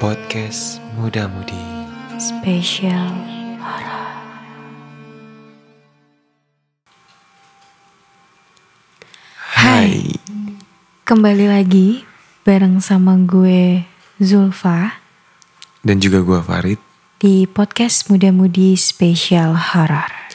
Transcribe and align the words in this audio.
Podcast 0.00 0.80
Muda 0.96 1.28
Mudi 1.28 1.60
Spesial 2.16 3.12
Hai. 9.60 10.16
Kembali 11.04 11.44
lagi 11.52 12.08
bareng 12.48 12.80
sama 12.80 13.12
gue 13.28 13.84
Zulfa. 14.16 15.04
Dan 15.84 16.00
juga 16.00 16.24
gua 16.24 16.40
Farid. 16.40 16.80
Di 17.20 17.44
podcast 17.44 18.08
Muda 18.08 18.32
Mudi 18.32 18.80
Spesial 18.80 19.52
Horror. 19.52 20.32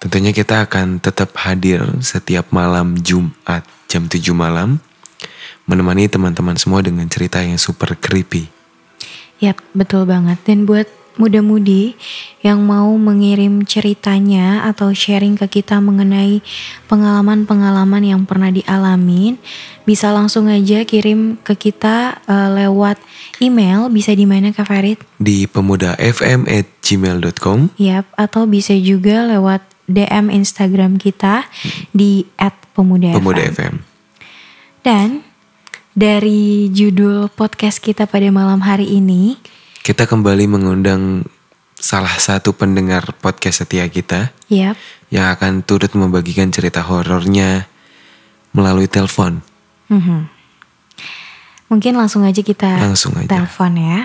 Tentunya 0.00 0.32
kita 0.32 0.64
akan 0.64 1.04
tetap 1.04 1.36
hadir 1.44 1.84
setiap 2.00 2.48
malam 2.48 2.96
Jumat 2.96 3.68
jam 3.92 4.08
7 4.08 4.24
malam 4.32 4.80
Menemani 5.68 6.08
teman-teman 6.08 6.56
semua 6.56 6.80
dengan 6.80 7.04
cerita 7.12 7.44
yang 7.44 7.60
super 7.60 7.92
creepy 8.00 8.61
Yap, 9.42 9.58
betul 9.74 10.06
banget. 10.06 10.38
Dan 10.46 10.64
buat 10.70 10.86
muda-mudi 11.20 11.92
yang 12.40 12.64
mau 12.64 12.88
mengirim 12.96 13.66
ceritanya 13.68 14.64
atau 14.64 14.96
sharing 14.96 15.36
ke 15.36 15.60
kita 15.60 15.76
mengenai 15.82 16.40
pengalaman-pengalaman 16.88 18.00
yang 18.06 18.22
pernah 18.24 18.48
dialamin, 18.48 19.36
bisa 19.84 20.08
langsung 20.14 20.48
aja 20.48 20.86
kirim 20.86 21.36
ke 21.42 21.58
kita 21.58 22.22
eh, 22.24 22.48
lewat 22.64 23.02
email. 23.42 23.92
Bisa 23.92 24.14
di 24.16 24.24
mana 24.24 24.54
Kak 24.54 24.70
Farid? 24.70 25.02
Di 25.18 25.50
pemudafm 25.50 26.48
at 26.48 26.66
gmail.com 26.80 27.76
Yap, 27.76 28.06
atau 28.16 28.46
bisa 28.48 28.72
juga 28.78 29.26
lewat 29.26 29.60
DM 29.90 30.30
Instagram 30.30 30.96
kita 30.96 31.44
di 31.90 32.24
@pemuda 32.72 33.18
Pemuda. 33.18 33.42
FM 33.52 33.74
Dan 34.80 35.31
dari 35.92 36.72
judul 36.72 37.28
podcast 37.28 37.76
kita 37.80 38.08
pada 38.08 38.28
malam 38.32 38.60
hari 38.64 38.88
ini, 38.88 39.36
Kita 39.82 40.06
kembali 40.08 40.46
mengundang 40.46 41.26
salah 41.74 42.14
satu 42.16 42.54
pendengar 42.54 43.12
podcast 43.18 43.66
setia 43.66 43.84
kita 43.90 44.30
yap, 44.46 44.78
Yang 45.10 45.26
akan 45.34 45.52
turut 45.66 45.92
membagikan 45.98 46.48
cerita 46.54 46.80
horornya 46.80 47.66
melalui 48.54 48.86
telepon 48.86 49.42
mhm. 49.90 50.30
mungkin 51.66 51.98
langsung 51.98 52.22
aja 52.22 52.40
kita 52.40 52.78
Langsung 52.78 53.18
aja. 53.18 53.26
telepon 53.26 53.74
ya. 53.74 54.00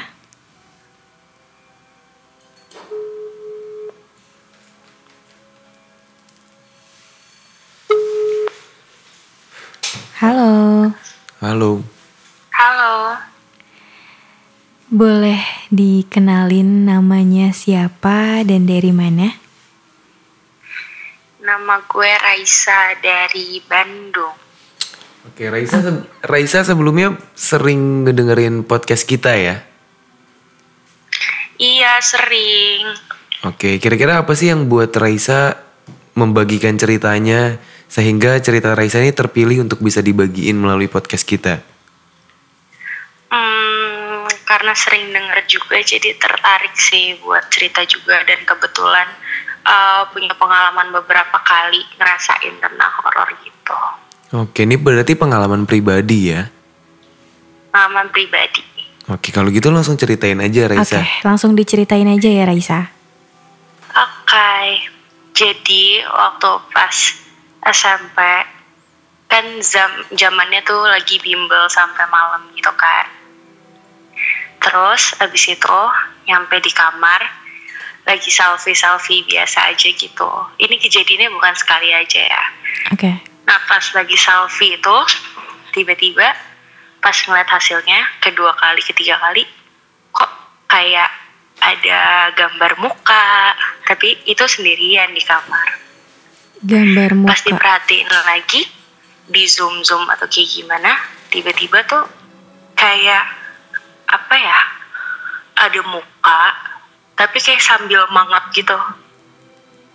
Halo, 10.18 10.67
Halo 11.38 11.86
Halo, 12.50 13.14
boleh 14.90 15.38
dikenalin 15.70 16.90
namanya 16.90 17.54
siapa 17.54 18.42
dan 18.42 18.66
dari 18.66 18.90
mana? 18.90 19.30
nama 21.38 21.80
gue 21.80 22.12
Raisa 22.12 22.92
dari 23.00 23.64
Bandung. 23.64 24.36
Oke 25.24 25.48
Raisa, 25.48 25.80
se- 25.80 26.04
Raisa 26.22 26.60
sebelumnya 26.62 27.16
sering 27.32 28.04
ngedengerin 28.04 28.64
podcast 28.64 29.08
kita 29.08 29.32
ya 29.32 29.64
Iya, 31.58 31.98
sering. 32.00 32.84
Oke, 33.42 33.80
kira-kira 33.80 34.20
apa 34.20 34.34
sih 34.34 34.52
yang 34.52 34.68
buat 34.68 34.92
Raisa 34.94 35.58
membagikan 36.14 36.76
ceritanya 36.76 37.58
sehingga 37.88 38.36
cerita 38.44 38.76
Raisa 38.76 39.00
ini 39.00 39.16
terpilih 39.16 39.64
untuk 39.64 39.80
bisa 39.80 40.04
dibagiin 40.04 40.60
melalui 40.60 40.92
podcast 40.92 41.24
kita? 41.24 41.64
Hmm, 43.32 44.28
karena 44.44 44.76
sering 44.76 45.12
denger 45.12 45.40
juga, 45.48 45.80
jadi 45.80 46.16
tertarik 46.20 46.76
sih 46.76 47.20
buat 47.24 47.48
cerita 47.48 47.84
juga 47.88 48.20
dan 48.28 48.44
kebetulan 48.44 49.08
eh, 49.64 50.04
punya 50.12 50.32
pengalaman 50.36 50.92
beberapa 50.92 51.40
kali 51.44 51.84
ngerasain 51.96 52.56
tentang 52.60 52.92
horor 53.04 53.32
gitu. 53.44 53.78
Oke, 54.36 54.68
ini 54.68 54.76
berarti 54.76 55.16
pengalaman 55.16 55.64
pribadi 55.64 56.36
ya. 56.36 56.52
Pengalaman 57.72 58.12
pribadi. 58.12 58.64
Oke, 59.08 59.32
kalau 59.32 59.48
gitu 59.56 59.72
langsung 59.72 59.96
ceritain 59.96 60.36
aja 60.44 60.68
Raisa. 60.68 61.00
Oke, 61.00 61.24
langsung 61.24 61.56
diceritain 61.56 62.04
aja 62.12 62.28
ya 62.28 62.44
Raisa. 62.44 62.92
Oke, 63.96 64.84
jadi 65.32 66.04
waktu 66.12 66.52
pas 66.76 67.27
SMP 67.68 68.18
kan 69.28 69.46
zam 69.60 69.92
zamannya 70.16 70.64
tuh 70.64 70.88
lagi 70.88 71.20
bimbel 71.20 71.68
sampai 71.68 72.08
malam 72.08 72.48
gitu 72.56 72.72
kan. 72.80 73.08
Terus 74.64 75.14
abis 75.20 75.44
itu 75.52 75.80
nyampe 76.28 76.60
di 76.64 76.72
kamar 76.72 77.22
lagi 78.08 78.32
selfie 78.32 78.72
selfie 78.72 79.28
biasa 79.28 79.76
aja 79.76 79.90
gitu. 79.92 80.32
Ini 80.64 80.76
kejadiannya 80.80 81.28
bukan 81.36 81.56
sekali 81.60 81.92
aja 81.92 82.24
ya. 82.24 82.44
Oke. 82.96 83.12
Nah 83.44 83.60
pas 83.68 83.84
lagi 83.92 84.16
selfie 84.16 84.80
itu 84.80 84.98
tiba-tiba 85.76 86.32
pas 87.04 87.16
ngeliat 87.28 87.52
hasilnya 87.52 88.00
kedua 88.24 88.56
kali 88.56 88.82
ketiga 88.82 89.20
kali 89.20 89.44
kok 90.16 90.32
kayak 90.72 91.12
ada 91.60 92.32
gambar 92.32 92.80
muka 92.80 93.54
tapi 93.84 94.16
itu 94.24 94.44
sendirian 94.48 95.12
di 95.12 95.22
kamar. 95.22 95.87
Gambar 96.64 97.12
Pas 97.26 97.38
muka. 97.38 97.48
diperhatiin 97.54 98.10
lagi 98.26 98.62
di 99.28 99.44
zoom 99.46 99.84
zoom 99.84 100.08
atau 100.08 100.26
kayak 100.26 100.50
gimana 100.50 100.92
tiba-tiba 101.30 101.84
tuh 101.86 102.04
kayak 102.74 103.24
apa 104.08 104.36
ya 104.36 104.60
ada 105.60 105.82
muka 105.84 106.42
tapi 107.14 107.38
kayak 107.38 107.60
sambil 107.60 108.08
mangap 108.10 108.48
gitu 108.56 108.78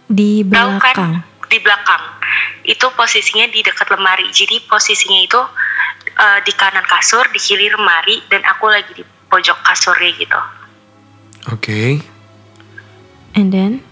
Di 0.06 0.44
kan 0.44 0.76
belakang. 0.76 1.12
di 1.48 1.58
belakang 1.58 2.02
itu 2.62 2.86
posisinya 2.92 3.48
di 3.48 3.64
dekat 3.64 3.88
lemari 3.88 4.28
jadi 4.28 4.60
posisinya 4.68 5.20
itu 5.24 5.40
eh, 6.12 6.38
di 6.44 6.52
kanan 6.52 6.84
kasur 6.84 7.24
di 7.32 7.40
kiri 7.40 7.72
lemari 7.72 8.20
dan 8.28 8.44
aku 8.44 8.68
lagi 8.68 8.92
di 8.92 9.02
pojok 9.26 9.58
kasurnya 9.64 10.12
gitu 10.14 10.40
Oke. 11.50 11.98
And 13.34 13.50
then? 13.50 13.82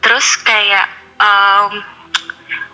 terus 0.00 0.34
kayak 0.40 0.88
em, 1.14 1.72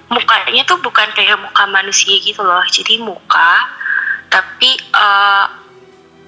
mukanya 0.09 0.63
tuh 0.65 0.79
bukan 0.79 1.09
kayak 1.13 1.37
muka 1.37 1.65
manusia 1.67 2.17
gitu 2.17 2.41
loh 2.41 2.65
jadi 2.67 2.99
muka 2.99 3.53
tapi 4.29 4.71
eh, 4.77 5.47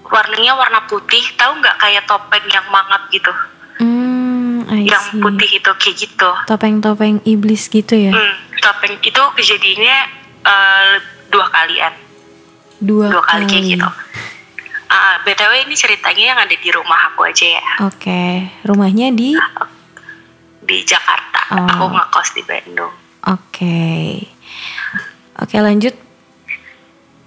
warnanya 0.05 0.53
warna 0.55 0.81
putih 0.83 1.23
tahu 1.35 1.57
nggak 1.57 1.77
kayak 1.77 2.05
topeng 2.05 2.45
yang 2.47 2.67
mangap 2.69 3.07
gitu 3.09 3.33
Hmm, 3.81 4.69
I 4.69 4.85
yang 4.85 5.01
see. 5.03 5.17
putih 5.19 5.51
itu 5.55 5.71
kayak 5.75 5.97
gitu 5.99 6.31
Topeng-topeng 6.45 7.25
iblis 7.25 7.65
gitu 7.67 7.97
ya? 7.97 8.13
Hmm, 8.13 8.37
topeng 8.59 9.01
itu 9.01 9.17
kejadiannya 9.35 9.99
eh, 10.43 10.93
dua 11.27 11.47
kalian 11.49 11.95
Dua, 12.77 13.09
dua 13.09 13.21
kali 13.23 13.45
kali. 13.45 13.51
kayak 13.51 13.65
gitu. 13.71 13.89
Ah, 14.87 15.17
btw 15.23 15.65
ini 15.65 15.73
ceritanya 15.73 16.25
yang 16.27 16.39
ada 16.39 16.51
di 16.53 16.69
rumah 16.69 17.09
aku 17.09 17.23
aja 17.23 17.47
ya 17.47 17.65
Oke, 17.87 18.53
rumahnya 18.63 19.09
di 19.11 19.33
di 20.71 20.87
Jakarta. 20.87 21.43
Oh. 21.51 21.67
Aku 21.67 21.85
ngekos 21.91 22.29
di 22.39 22.43
Bandung. 22.47 22.95
Oke. 23.27 24.23
Oke, 25.43 25.57
lanjut. 25.59 25.95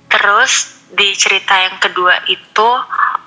Terus 0.08 0.80
di 0.94 1.12
cerita 1.18 1.58
yang 1.58 1.76
kedua 1.84 2.24
itu 2.32 2.70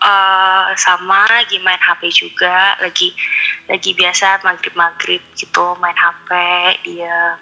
eh, 0.00 0.66
sama 0.80 1.28
lagi 1.28 1.60
main 1.60 1.82
HP 1.82 2.08
juga, 2.14 2.80
lagi 2.80 3.12
lagi 3.66 3.90
biasa 3.92 4.40
maghrib 4.46 4.72
maghrib 4.72 5.20
gitu 5.36 5.76
main 5.76 5.98
HP 5.98 6.30
dia. 6.88 7.36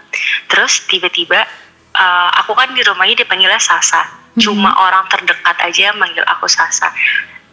Terus 0.50 0.90
tiba-tiba 0.90 1.46
eh, 1.94 2.30
aku 2.42 2.58
kan 2.58 2.74
di 2.74 2.82
rumahnya 2.82 3.22
dipanggilnya 3.22 3.62
Sasa. 3.62 4.26
Cuma 4.34 4.74
orang 4.82 5.06
terdekat 5.06 5.54
aja 5.62 5.94
yang 5.94 5.96
manggil 6.00 6.26
aku 6.26 6.50
Sasa. 6.50 6.90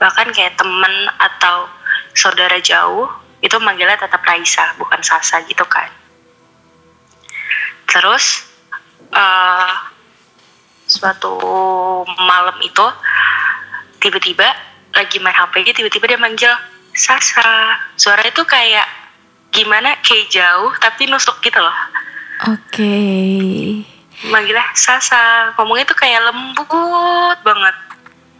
Bahkan 0.02 0.34
kayak 0.34 0.58
temen 0.58 0.96
atau 1.22 1.70
saudara 2.18 2.58
jauh 2.58 3.06
itu 3.42 3.58
manggilnya 3.58 3.98
tetap 3.98 4.22
Raisa, 4.22 4.78
bukan 4.78 5.02
Sasa 5.02 5.42
gitu 5.50 5.66
kan. 5.66 5.90
Terus 7.90 8.48
eh 9.12 9.74
suatu 10.88 11.36
malam 12.22 12.56
itu 12.64 12.86
tiba-tiba 14.00 14.48
lagi 14.92 15.18
main 15.24 15.36
HP 15.36 15.54
nya 15.64 15.74
tiba-tiba 15.76 16.06
dia 16.08 16.20
manggil 16.22 16.54
Sasa. 16.94 17.80
Suara 17.98 18.22
itu 18.28 18.44
kayak 18.46 18.88
gimana 19.52 20.00
kayak 20.06 20.32
jauh 20.32 20.72
tapi 20.80 21.08
nusuk 21.08 21.40
gitu 21.44 21.60
loh. 21.60 21.78
Oke. 22.52 22.94
manggilnya 24.30 24.70
Sasa. 24.78 25.56
Ngomongnya 25.58 25.90
tuh 25.90 25.98
kayak 25.98 26.22
lembut 26.30 27.38
banget. 27.42 27.76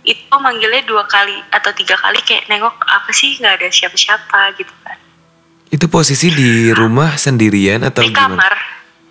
Itu 0.06 0.34
manggilnya 0.38 0.86
dua 0.86 1.06
kali 1.10 1.42
atau 1.50 1.74
tiga 1.74 1.98
kali 1.98 2.22
kayak 2.22 2.46
nengok 2.50 2.76
apa 2.86 3.10
sih? 3.14 3.38
Nggak 3.42 3.62
ada 3.62 3.68
siapa-siapa 3.70 4.62
gitu 4.62 4.74
Itu 5.72 5.88
posisi 5.88 6.28
di 6.30 6.70
rumah 6.76 7.16
sendirian 7.16 7.88
atau 7.88 8.04
di 8.04 8.12
gimana? 8.12 8.36
kamar 8.36 8.54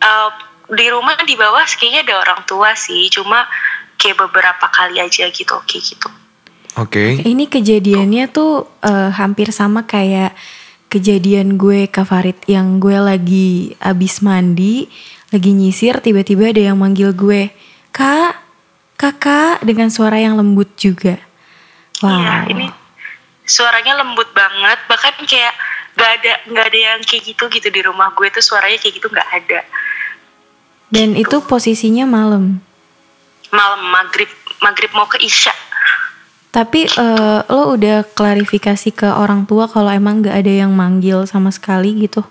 Eh, 0.00 0.30
di 0.72 0.86
rumah 0.88 1.12
di 1.28 1.36
bawah 1.36 1.60
kayaknya 1.76 2.08
ada 2.08 2.14
orang 2.24 2.40
tua 2.48 2.72
sih 2.72 3.12
cuma 3.12 3.44
kayak 4.00 4.16
beberapa 4.16 4.64
kali 4.72 4.96
aja 4.96 5.28
gitu 5.28 5.60
kayak 5.68 5.84
gitu 5.84 6.08
Oke. 6.78 7.18
Ini 7.26 7.50
kejadiannya 7.50 8.30
tuh 8.30 8.64
eh, 8.80 9.10
hampir 9.10 9.50
sama 9.50 9.84
kayak 9.84 10.38
kejadian 10.86 11.58
gue 11.58 11.90
Kak 11.90 12.06
Farid 12.06 12.38
yang 12.46 12.78
gue 12.78 12.94
lagi 12.94 13.74
abis 13.82 14.22
mandi, 14.22 14.86
lagi 15.34 15.50
nyisir 15.50 15.98
tiba-tiba 15.98 16.54
ada 16.54 16.70
yang 16.70 16.78
manggil 16.78 17.10
gue, 17.10 17.50
"Kak, 17.90 18.38
Kakak" 18.94 19.66
dengan 19.66 19.90
suara 19.90 20.22
yang 20.22 20.38
lembut 20.38 20.70
juga. 20.78 21.18
Wow. 22.06 22.22
Iya, 22.22 22.34
ini 22.54 22.66
suaranya 23.42 24.06
lembut 24.06 24.30
banget, 24.30 24.78
bahkan 24.86 25.18
kayak 25.26 25.52
gak 25.98 26.10
ada 26.22 26.32
nggak 26.46 26.66
ada 26.70 26.78
yang 26.78 27.00
kayak 27.02 27.22
gitu 27.34 27.44
gitu 27.50 27.68
di 27.68 27.80
rumah 27.82 28.14
gue 28.14 28.28
tuh 28.30 28.42
suaranya 28.42 28.78
kayak 28.78 28.94
gitu 28.98 29.08
nggak 29.10 29.30
ada. 29.30 29.60
Dan 30.90 31.14
itu 31.14 31.38
posisinya 31.46 32.06
malam. 32.06 32.58
Malam 33.54 33.82
maghrib 33.90 34.30
maghrib 34.62 34.90
mau 34.94 35.06
ke 35.06 35.22
isya. 35.22 35.54
Tapi 36.50 36.90
eh, 36.90 37.40
lo 37.46 37.78
udah 37.78 38.02
klarifikasi 38.10 38.90
ke 38.90 39.06
orang 39.06 39.46
tua 39.46 39.70
kalau 39.70 39.90
emang 39.90 40.22
nggak 40.22 40.34
ada 40.34 40.52
yang 40.66 40.74
manggil 40.74 41.22
sama 41.26 41.54
sekali 41.54 41.94
gitu? 41.94 42.26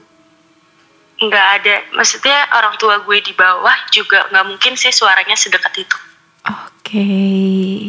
nggak 1.20 1.48
ada 1.60 1.76
maksudnya 2.00 2.48
orang 2.56 2.80
tua 2.80 3.04
gue 3.04 3.20
di 3.20 3.36
bawah 3.36 3.76
juga 3.92 4.24
nggak 4.32 4.46
mungkin 4.48 4.74
sih 4.80 4.96
suaranya 4.96 5.36
sedekat 5.36 5.84
itu 5.84 5.98
Oke. 6.48 7.06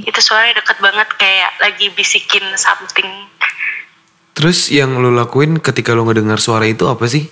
itu 0.02 0.20
suaranya 0.20 0.58
deket 0.58 0.82
banget 0.82 1.08
kayak 1.14 1.54
lagi 1.62 1.86
bisikin 1.94 2.42
something 2.58 3.06
Terus 4.40 4.72
yang 4.72 4.96
lo 4.96 5.12
lakuin 5.12 5.60
ketika 5.60 5.92
lo 5.92 6.02
ngedengar 6.02 6.40
suara 6.40 6.64
itu 6.64 6.88
apa 6.88 7.04
sih? 7.04 7.28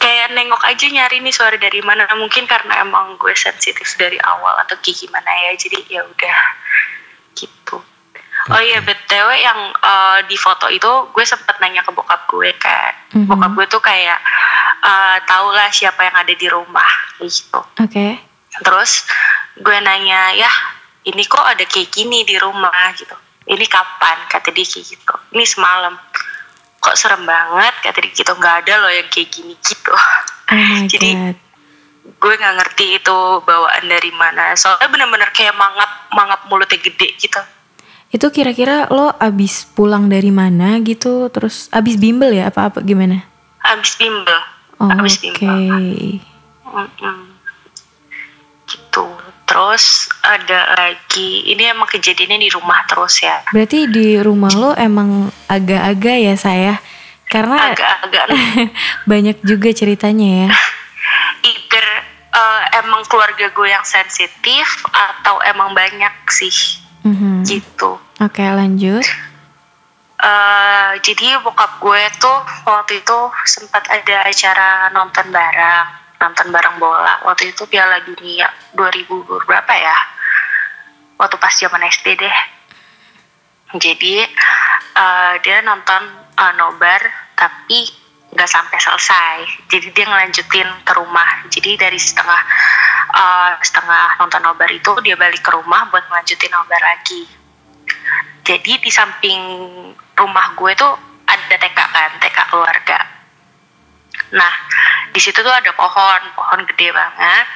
kayak 0.00 0.32
nengok 0.32 0.64
aja 0.64 0.86
nyari 0.88 1.20
nih 1.20 1.28
suara 1.28 1.60
dari 1.60 1.82
mana 1.82 2.08
mungkin 2.14 2.48
karena 2.48 2.80
emang 2.80 3.20
gue 3.20 3.36
sensitif 3.36 3.84
dari 3.94 4.16
awal 4.16 4.56
atau 4.58 4.72
kayak 4.78 4.96
gimana 4.96 5.28
ya 5.28 5.52
jadi 5.52 5.76
ya 5.90 6.00
udah 6.00 6.38
gitu 7.36 7.76
oh 8.48 8.62
iya 8.64 8.80
btw 8.80 9.28
yang 9.36 9.60
eh, 9.76 10.18
di 10.24 10.40
foto 10.40 10.72
itu 10.72 10.88
gue 11.12 11.20
sempet 11.20 11.52
nanya 11.60 11.84
ke 11.84 11.92
bokap 11.92 12.24
gue 12.26 12.48
kayak 12.56 13.12
Mhm. 13.12 13.28
bokap 13.28 13.52
gue 13.52 13.66
tuh 13.68 13.82
kayak 13.82 14.16
eh, 14.80 15.16
tau 15.26 15.52
lah 15.52 15.68
siapa 15.68 16.00
yang 16.00 16.16
ada 16.16 16.32
di 16.32 16.48
rumah 16.48 16.90
gitu 17.18 17.60
Oke. 17.76 18.24
Terus 18.56 19.04
gue 19.54 19.76
nanya, 19.78 20.32
ya 20.32 20.48
ini 21.04 21.22
kok 21.22 21.44
ada 21.44 21.62
kayak 21.62 21.92
gini 21.92 22.24
di 22.24 22.34
rumah 22.36 22.88
gitu. 22.96 23.12
Ini 23.50 23.66
kapan? 23.66 24.18
Kata 24.26 24.48
dia 24.48 24.62
kayak 24.62 24.86
gitu. 24.88 25.14
Ini 25.32 25.44
semalam. 25.44 25.98
Kok 26.78 26.94
serem 26.94 27.22
banget? 27.22 27.74
Kata 27.82 27.98
dia 27.98 28.12
gitu. 28.12 28.30
Nggak 28.32 28.54
ada 28.62 28.74
loh 28.78 28.88
yang 28.88 29.08
kayak 29.08 29.28
gini 29.28 29.54
gitu. 29.58 29.90
Oh 29.90 30.80
Jadi- 30.92 31.14
god. 31.14 31.38
gue 32.00 32.32
nggak 32.32 32.56
ngerti 32.56 32.86
itu 32.96 33.16
bawaan 33.40 33.84
dari 33.84 34.10
mana. 34.10 34.54
Soalnya 34.54 34.88
bener-bener 34.88 35.30
kayak 35.30 35.52
mangap, 35.52 35.90
mangap 36.10 36.40
mulutnya 36.46 36.78
gede 36.78 37.16
gitu. 37.16 37.40
Itu 38.08 38.26
kira-kira 38.28 38.88
lo 38.88 39.12
abis 39.12 39.62
pulang 39.64 40.06
dari 40.06 40.30
mana 40.30 40.78
gitu? 40.80 41.28
Terus 41.28 41.70
abis 41.70 41.94
bimbel 41.94 42.32
ya? 42.32 42.48
Apa-apa 42.48 42.80
gimana? 42.80 43.22
Abis 43.62 43.94
bimbel. 43.94 44.40
Oh, 44.78 44.88
Abis 44.90 45.16
Oke. 45.16 45.28
bimbel. 45.28 46.18
Mm-mm. 46.64 47.18
Gitu. 48.64 49.04
Terus 49.50 50.06
ada 50.22 50.78
lagi, 50.78 51.50
ini 51.50 51.66
emang 51.66 51.90
kejadiannya 51.90 52.38
di 52.38 52.50
rumah 52.54 52.86
terus 52.86 53.18
ya. 53.18 53.42
Berarti 53.50 53.90
di 53.90 54.14
rumah 54.16 54.54
lo 54.54 54.70
emang 54.78 55.26
agak-agak 55.50 56.16
ya 56.22 56.34
saya? 56.38 56.74
Karena 57.26 57.74
Agak-agak 57.74 58.24
banyak 59.10 59.42
juga 59.42 59.74
ceritanya 59.74 60.46
ya. 60.46 60.48
either 61.50 61.86
uh, 62.30 62.62
emang 62.78 63.02
keluarga 63.06 63.50
gue 63.50 63.68
yang 63.68 63.82
sensitif 63.82 64.66
atau 64.86 65.42
emang 65.42 65.74
banyak 65.74 66.14
sih 66.30 66.78
Mhm. 67.00 67.48
gitu. 67.48 67.96
Oke 68.20 68.44
lanjut. 68.44 69.02
Uh, 70.20 70.92
jadi 71.00 71.40
bokap 71.40 71.80
gue 71.80 71.96
tuh 72.20 72.38
waktu 72.68 73.00
itu 73.00 73.18
sempat 73.48 73.88
ada 73.88 74.20
acara 74.20 74.92
nonton 74.92 75.32
bareng, 75.32 75.88
nonton 76.20 76.52
bareng 76.52 76.76
bola. 76.76 77.24
Waktu 77.24 77.56
itu 77.56 77.64
Piala 77.66 78.04
Dunia 78.04 78.46
2000 78.76 79.08
berapa 79.48 79.72
ya? 79.72 79.98
Waktu 81.16 81.36
pas 81.40 81.52
zaman 81.56 81.82
SD 81.88 82.20
deh. 82.20 82.38
Jadi 83.80 84.20
uh, 84.96 85.34
dia 85.40 85.64
nonton 85.64 86.02
uh, 86.36 86.52
nobar 86.60 87.00
tapi 87.32 87.88
nggak 88.30 88.50
sampai 88.50 88.78
selesai. 88.78 89.36
Jadi 89.72 89.88
dia 89.96 90.04
ngelanjutin 90.06 90.68
ke 90.84 90.92
rumah. 90.94 91.48
Jadi 91.48 91.80
dari 91.80 91.98
setengah 91.98 92.40
uh, 93.16 93.50
setengah 93.64 94.20
nonton 94.20 94.42
nobar 94.44 94.68
itu 94.70 94.92
dia 95.02 95.16
balik 95.16 95.40
ke 95.40 95.50
rumah 95.50 95.88
buat 95.88 96.04
ngelanjutin 96.06 96.52
nobar 96.52 96.82
lagi. 96.84 97.24
Jadi 98.44 98.72
di 98.82 98.90
samping 98.90 99.40
rumah 100.18 100.46
gue 100.58 100.72
tuh 100.74 100.92
ada 101.30 101.54
TK 101.54 101.78
kan, 101.78 102.10
TK 102.18 102.38
keluarga. 102.50 102.98
Nah, 104.34 104.52
di 105.10 105.20
situ 105.20 105.38
tuh 105.42 105.54
ada 105.54 105.70
pohon, 105.74 106.20
pohon 106.34 106.60
gede 106.70 106.94
banget. 106.94 107.46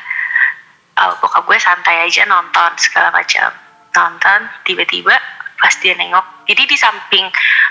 Uh, 0.95 1.11
bokap 1.19 1.43
gue 1.43 1.59
santai 1.59 2.07
aja 2.07 2.23
nonton 2.27 2.71
segala 2.79 3.11
macam. 3.11 3.51
Nonton, 3.95 4.41
tiba-tiba 4.63 5.15
pas 5.59 5.75
dia 5.83 5.95
nengok. 5.99 6.47
Jadi 6.47 6.63
di 6.71 6.77
samping 6.79 7.27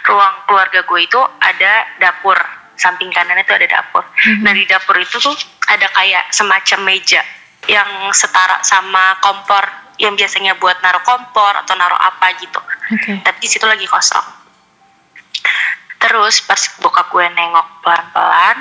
ruang 0.07 0.35
keluarga 0.47 0.83
gue 0.83 0.99
itu 1.03 1.19
ada 1.39 1.87
dapur. 1.99 2.35
Samping 2.73 3.13
kanannya 3.13 3.45
tuh 3.45 3.55
ada 3.55 3.67
dapur. 3.69 4.03
Nah 4.41 4.51
di 4.51 4.65
dapur 4.65 4.97
itu 4.97 5.21
tuh 5.21 5.35
ada 5.69 5.87
kayak 5.93 6.33
semacam 6.33 6.79
meja 6.89 7.21
yang 7.69 8.11
setara 8.11 8.59
sama 8.65 9.15
kompor 9.23 9.63
yang 10.01 10.17
biasanya 10.17 10.57
buat 10.57 10.81
naruh 10.81 11.05
kompor 11.05 11.53
atau 11.63 11.77
naruh 11.77 11.95
apa 11.95 12.33
gitu 12.41 12.59
Oke. 12.91 13.21
tapi 13.23 13.37
di 13.39 13.47
situ 13.47 13.63
lagi 13.63 13.85
kosong. 13.85 14.25
Terus 16.01 16.43
pas 16.43 16.59
bokap 16.83 17.07
gue 17.15 17.23
nengok 17.31 17.79
pelan-pelan, 17.79 18.57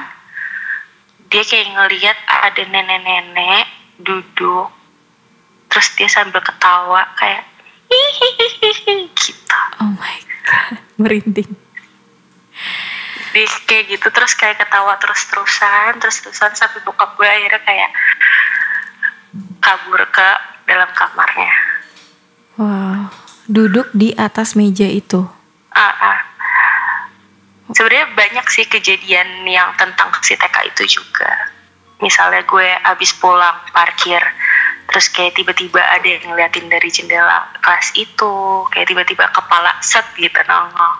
dia 1.33 1.43
kayak 1.49 1.73
ngeliat 1.73 2.19
ada 2.29 2.63
nenek-nenek 2.69 3.67
duduk, 3.97 4.69
terus 5.73 5.89
dia 5.97 6.05
sambil 6.13 6.45
ketawa 6.45 7.09
kayak 7.17 7.49
hihihihi 7.89 9.09
gitu. 9.17 9.61
Oh 9.81 9.97
my 9.97 10.19
god. 10.45 10.77
Merinding. 11.01 11.49
Dia 13.33 13.49
kayak 13.65 13.97
gitu 13.97 14.13
terus 14.13 14.37
kayak 14.37 14.61
ketawa 14.61 15.01
terus-terusan, 15.01 15.97
terus-terusan 16.05 16.53
sampai 16.53 16.85
bokap 16.85 17.17
gue 17.17 17.25
akhirnya 17.25 17.65
kayak 17.65 17.91
kabur 19.65 20.05
ke 20.13 20.29
dalam 20.69 20.93
kamarnya. 20.93 21.55
Wow. 22.61 23.09
Duduk 23.49 23.89
di 23.97 24.13
atas 24.21 24.53
meja 24.53 24.85
itu. 24.85 25.25
Ah, 25.73 25.97
ah. 25.97 26.32
Sebenarnya 27.73 28.13
banyak 28.13 28.47
sih 28.53 28.69
kejadian 28.69 29.49
yang 29.49 29.73
tentang 29.81 30.13
si 30.21 30.37
TK 30.37 30.57
itu 30.77 31.01
juga. 31.01 31.49
Misalnya 32.05 32.45
gue 32.45 32.69
abis 32.85 33.17
pulang 33.17 33.65
parkir, 33.73 34.21
terus 34.91 35.09
kayak 35.09 35.41
tiba-tiba 35.41 35.81
ada 35.81 36.05
yang 36.05 36.21
ngeliatin 36.29 36.69
dari 36.69 36.93
jendela 36.93 37.49
kelas 37.65 37.97
itu, 37.97 38.35
kayak 38.69 38.93
tiba-tiba 38.93 39.25
kepala 39.33 39.73
set 39.81 40.05
gitu 40.21 40.37
nongol. 40.45 40.93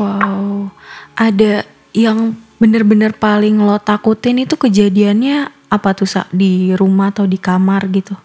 Wow. 0.00 0.72
Ada 1.18 1.68
yang 1.92 2.38
bener-bener 2.56 3.12
paling 3.12 3.60
lo 3.60 3.76
takutin 3.76 4.40
itu 4.40 4.56
kejadiannya 4.56 5.52
apa 5.68 5.92
tuh 5.92 6.08
Sa? 6.08 6.24
Di 6.32 6.72
rumah 6.72 7.12
atau 7.12 7.28
di 7.28 7.36
kamar 7.36 7.84
gitu? 7.92 8.16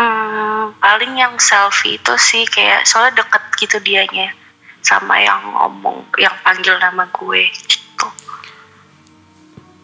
Hmm, 0.00 0.74
paling 0.80 1.12
yang 1.14 1.36
selfie 1.38 2.00
itu 2.00 2.14
sih 2.16 2.48
kayak 2.48 2.88
soalnya 2.88 3.22
deket 3.22 3.42
gitu 3.60 3.76
dianya 3.84 4.32
sama 4.80 5.20
yang 5.20 5.40
ngomong, 5.52 6.04
yang 6.16 6.32
panggil 6.40 6.76
nama 6.80 7.06
gue 7.12 7.42
gitu. 7.68 8.06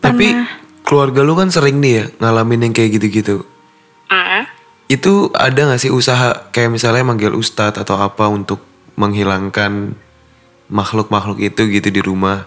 Tapi 0.00 0.26
Pernah. 0.32 0.48
keluarga 0.82 1.20
lu 1.22 1.34
kan 1.36 1.48
sering 1.52 1.80
nih 1.80 1.92
ya 1.92 2.04
ngalamin 2.20 2.70
yang 2.70 2.74
kayak 2.74 3.00
gitu-gitu. 3.00 3.44
Hmm. 4.08 4.46
Itu 4.86 5.34
ada 5.34 5.74
gak 5.74 5.82
sih 5.82 5.90
usaha 5.90 6.50
kayak 6.54 6.70
misalnya 6.70 7.02
manggil 7.02 7.34
ustadz 7.34 7.82
atau 7.82 7.98
apa 7.98 8.30
untuk 8.30 8.62
menghilangkan 8.96 9.94
makhluk-makhluk 10.70 11.38
itu 11.42 11.62
gitu 11.70 11.88
di 11.90 12.02
rumah? 12.02 12.46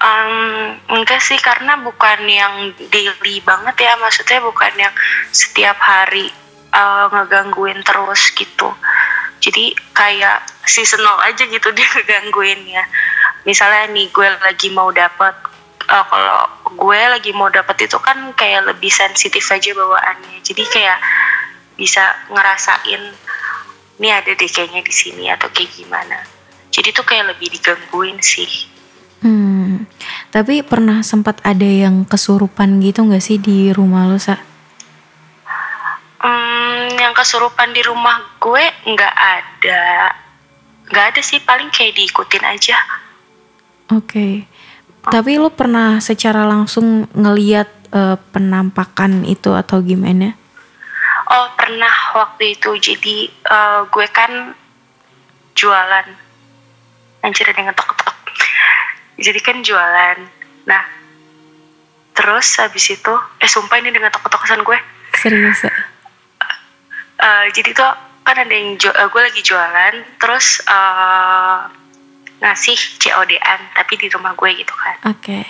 Um, 0.00 0.80
enggak 0.88 1.20
sih 1.20 1.36
karena 1.36 1.76
bukan 1.76 2.24
yang 2.24 2.72
daily 2.88 3.44
banget 3.44 3.84
ya 3.84 3.92
maksudnya 4.00 4.40
bukan 4.40 4.72
yang 4.80 4.94
setiap 5.28 5.76
hari 5.76 6.32
uh, 6.72 7.12
ngegangguin 7.12 7.84
terus 7.84 8.32
gitu 8.32 8.72
jadi 9.40 9.74
kayak 9.96 10.44
seasonal 10.68 11.16
aja 11.24 11.42
gitu 11.48 11.68
dia 11.72 11.88
ngegangguin 11.96 12.60
ya 12.68 12.84
misalnya 13.48 13.88
nih 13.90 14.06
gue 14.12 14.28
lagi 14.40 14.68
mau 14.70 14.92
dapat 14.92 15.34
uh, 15.88 16.04
kalau 16.06 16.40
gue 16.76 17.00
lagi 17.00 17.32
mau 17.32 17.48
dapat 17.48 17.88
itu 17.88 17.98
kan 17.98 18.30
kayak 18.36 18.68
lebih 18.68 18.92
sensitif 18.92 19.42
aja 19.50 19.72
bawaannya 19.72 20.44
jadi 20.44 20.62
kayak 20.68 20.98
bisa 21.80 22.04
ngerasain 22.28 23.02
ini 24.00 24.08
ada 24.12 24.32
deh 24.32 24.48
kayaknya 24.48 24.84
di 24.84 24.92
sini 24.92 25.32
atau 25.32 25.48
kayak 25.50 25.72
gimana 25.72 26.20
jadi 26.70 26.92
tuh 26.92 27.04
kayak 27.08 27.34
lebih 27.34 27.48
digangguin 27.50 28.20
sih 28.20 28.70
Hmm. 29.20 29.84
Tapi 30.32 30.64
pernah 30.64 31.04
sempat 31.04 31.44
ada 31.44 31.68
yang 31.68 32.08
kesurupan 32.08 32.80
gitu 32.80 33.04
nggak 33.04 33.20
sih 33.20 33.36
di 33.36 33.68
rumah 33.68 34.08
lo 34.08 34.16
Sa? 34.16 34.40
Hmm, 36.20 37.00
yang 37.00 37.16
kesurupan 37.16 37.72
di 37.72 37.80
rumah 37.80 38.36
gue 38.36 38.64
nggak 38.84 39.16
ada. 39.16 40.12
Nggak 40.92 41.06
ada 41.16 41.20
sih 41.24 41.40
paling 41.40 41.72
kayak 41.72 41.96
diikutin 41.96 42.44
aja. 42.44 42.76
Oke. 43.96 44.44
Tapi 45.00 45.40
lu 45.40 45.48
pernah 45.48 45.96
secara 45.96 46.44
langsung 46.44 47.08
ngeliat 47.16 47.68
eh, 47.88 48.16
penampakan 48.30 49.24
itu 49.24 49.56
atau 49.56 49.80
gimana? 49.80 50.36
oh 51.30 51.46
pernah 51.54 51.94
waktu 52.18 52.58
itu. 52.58 52.70
Jadi 52.76 53.16
eh, 53.30 53.80
gue 53.86 54.06
kan 54.10 54.52
jualan. 55.54 56.06
Anjir 57.20 57.46
ada 57.48 57.58
yang 57.60 57.68
ngetok-ngetok. 57.72 58.16
Jadi 59.20 59.40
kan 59.40 59.56
jualan. 59.62 60.18
Nah 60.66 60.84
terus 62.10 62.60
habis 62.60 62.84
itu 62.92 63.14
eh 63.40 63.48
sumpah 63.48 63.80
ini 63.80 63.94
dengan 63.94 64.10
ngetok-ngetok 64.10 64.40
kesan 64.44 64.62
gue. 64.66 64.78
Serius 65.16 65.64
ya? 65.64 65.72
Eh, 67.40 67.48
jadi 67.50 67.72
tuh 67.72 67.88
kan 68.20 68.36
ada 68.36 68.52
yang 68.52 68.76
ju- 68.76 68.92
eh, 68.92 69.08
gue 69.08 69.22
lagi 69.22 69.40
jualan 69.40 69.94
terus 70.16 70.60
eh, 70.62 71.58
ngasih 72.38 72.76
COD-an 72.98 73.72
tapi 73.74 73.96
di 73.96 74.08
rumah 74.08 74.32
gue 74.34 74.50
gitu 74.54 74.72
kan 74.74 74.96
Oke. 75.06 75.40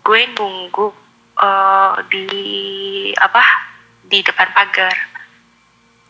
gue 0.00 0.20
nunggu 0.32 0.86
eh, 1.36 1.94
di 2.08 2.26
apa 3.14 3.42
di 4.02 4.18
depan 4.20 4.50
pagar 4.50 4.96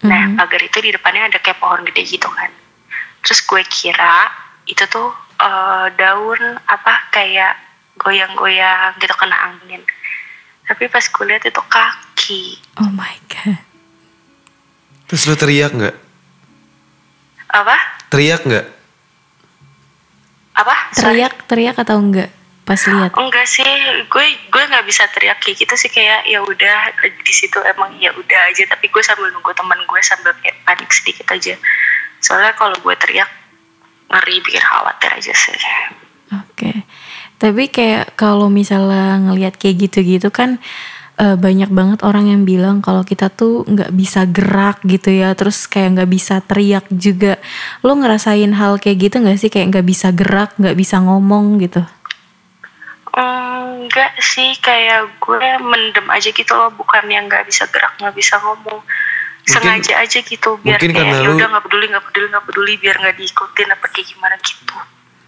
nah 0.00 0.22
Mhm. 0.26 0.36
pagar 0.36 0.60
itu 0.60 0.78
di 0.80 0.90
depannya 0.90 1.28
ada 1.28 1.38
kayak 1.38 1.56
pohon 1.56 1.84
gede 1.84 2.04
gitu 2.06 2.28
kan 2.28 2.48
terus 3.20 3.40
gue 3.40 3.60
kira 3.64 4.28
itu 4.64 4.84
tuh 4.86 5.12
eh, 5.38 5.86
daun 5.94 6.40
apa 6.64 7.08
kayak 7.10 7.56
goyang-goyang 7.96 8.96
gitu 8.96 9.12
kena 9.14 9.36
angin 9.50 9.84
tapi 10.64 10.88
pas 10.88 11.04
gue 11.04 11.24
lihat 11.26 11.42
itu 11.42 11.62
kaki 11.62 12.44
Oh 12.76 12.88
my 12.90 13.12
god. 13.28 13.60
Terus 15.14 15.30
lu 15.30 15.38
teriak 15.38 15.70
nggak? 15.70 15.94
apa 17.54 17.78
Teriak 18.10 18.42
nggak? 18.50 18.66
apa 20.58 20.74
Sorry. 20.90 21.22
Teriak, 21.22 21.34
teriak 21.46 21.76
atau 21.78 22.02
enggak 22.02 22.34
pas 22.66 22.82
lihat? 22.82 23.14
enggak 23.14 23.46
sih 23.46 23.62
gue 24.10 24.26
gue 24.50 24.62
nggak 24.66 24.82
bisa 24.82 25.06
teriak 25.14 25.38
kayak 25.38 25.62
gitu 25.62 25.74
sih 25.78 25.86
kayak 25.86 26.26
ya 26.26 26.42
udah 26.42 26.98
di 26.98 27.30
situ 27.30 27.62
emang 27.62 27.94
ya 28.02 28.10
udah 28.10 28.40
aja 28.50 28.66
tapi 28.66 28.90
gue 28.90 29.02
sambil 29.06 29.30
nunggu 29.30 29.54
teman 29.54 29.78
gue 29.86 30.00
sambil 30.02 30.34
kayak 30.42 30.58
panik 30.66 30.90
sedikit 30.90 31.30
aja 31.30 31.54
soalnya 32.18 32.50
kalau 32.58 32.74
gue 32.74 32.94
teriak 32.98 33.30
ngeri 34.10 34.42
bikin 34.42 34.66
khawatir 34.66 35.14
aja 35.14 35.30
sih 35.30 35.54
Oke. 36.34 36.82
Tapi 37.38 37.68
kayak 37.70 38.18
kalau 38.18 38.50
misalnya 38.50 39.22
ngelihat 39.22 39.60
kayak 39.60 39.86
gitu-gitu 39.86 40.34
kan 40.34 40.58
eh, 41.16 41.36
banyak 41.36 41.70
banget 41.70 42.00
orang 42.02 42.30
yang 42.30 42.42
bilang 42.42 42.82
kalau 42.82 43.02
kita 43.06 43.30
tuh 43.30 43.62
nggak 43.66 43.90
bisa 43.94 44.26
gerak 44.26 44.82
gitu 44.86 45.10
ya, 45.14 45.34
terus 45.38 45.66
kayak 45.66 46.00
nggak 46.00 46.10
bisa 46.10 46.40
teriak 46.42 46.86
juga. 46.90 47.38
Lo 47.86 47.94
ngerasain 47.94 48.52
hal 48.54 48.78
kayak 48.82 49.10
gitu 49.10 49.16
nggak 49.22 49.38
sih? 49.38 49.50
Kayak 49.50 49.74
nggak 49.74 49.86
bisa 49.86 50.08
gerak, 50.10 50.54
nggak 50.58 50.76
bisa 50.76 50.98
ngomong 50.98 51.58
gitu? 51.62 51.82
enggak 53.84 54.16
sih 54.18 54.58
kayak 54.58 55.20
gue 55.22 55.48
mendem 55.62 56.06
aja 56.10 56.34
gitu 56.34 56.50
loh 56.56 56.72
bukan 56.74 57.06
yang 57.06 57.30
nggak 57.30 57.46
bisa 57.46 57.68
gerak 57.70 57.94
nggak 58.00 58.16
bisa 58.16 58.40
ngomong 58.42 58.82
sengaja 59.44 60.00
aja 60.00 60.18
gitu 60.24 60.56
biar 60.64 60.80
mungkin 60.80 60.90
kayak 60.96 61.04
karena 61.04 61.18
ya 61.20 61.28
lu- 61.28 61.36
udah 61.36 61.48
nggak 61.52 61.64
peduli 61.68 61.86
nggak 61.92 62.04
peduli 62.10 62.26
nggak 62.32 62.44
peduli 62.48 62.72
biar 62.80 62.96
nggak 62.98 63.16
diikutin 63.20 63.68
apa 63.70 63.86
kayak 63.92 64.06
gimana 64.08 64.36
gitu 64.40 64.76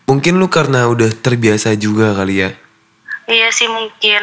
Mungkin 0.07 0.39
lu 0.39 0.47
karena 0.47 0.87
udah 0.87 1.11
terbiasa 1.19 1.75
juga 1.75 2.15
kali 2.15 2.39
ya. 2.39 2.51
iya 3.27 3.51
sih 3.51 3.67
mungkin 3.67 4.23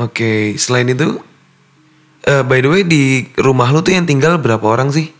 Oke, 0.00 0.56
selain 0.56 0.88
itu, 0.88 1.20
eh, 2.24 2.40
by 2.40 2.64
the 2.64 2.70
way 2.72 2.82
di 2.88 3.28
rumah 3.36 3.68
lu 3.68 3.84
tuh 3.84 3.92
yang 3.92 4.08
tinggal 4.08 4.40
berapa 4.40 4.64
orang 4.64 4.88
sih? 4.88 5.12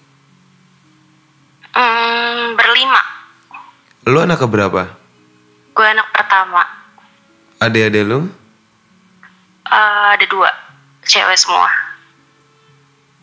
Hmm, 1.77 2.57
berlima 2.57 3.03
Lu 4.09 4.19
anak 4.25 4.41
keberapa? 4.41 4.97
gue 5.71 5.87
anak 5.87 6.09
pertama 6.13 6.65
Adik-adik 7.61 8.05
lu? 8.09 8.27
Eh, 9.69 10.07
ada 10.17 10.27
dua 10.27 10.49
cewek 11.05 11.37
semua 11.37 11.69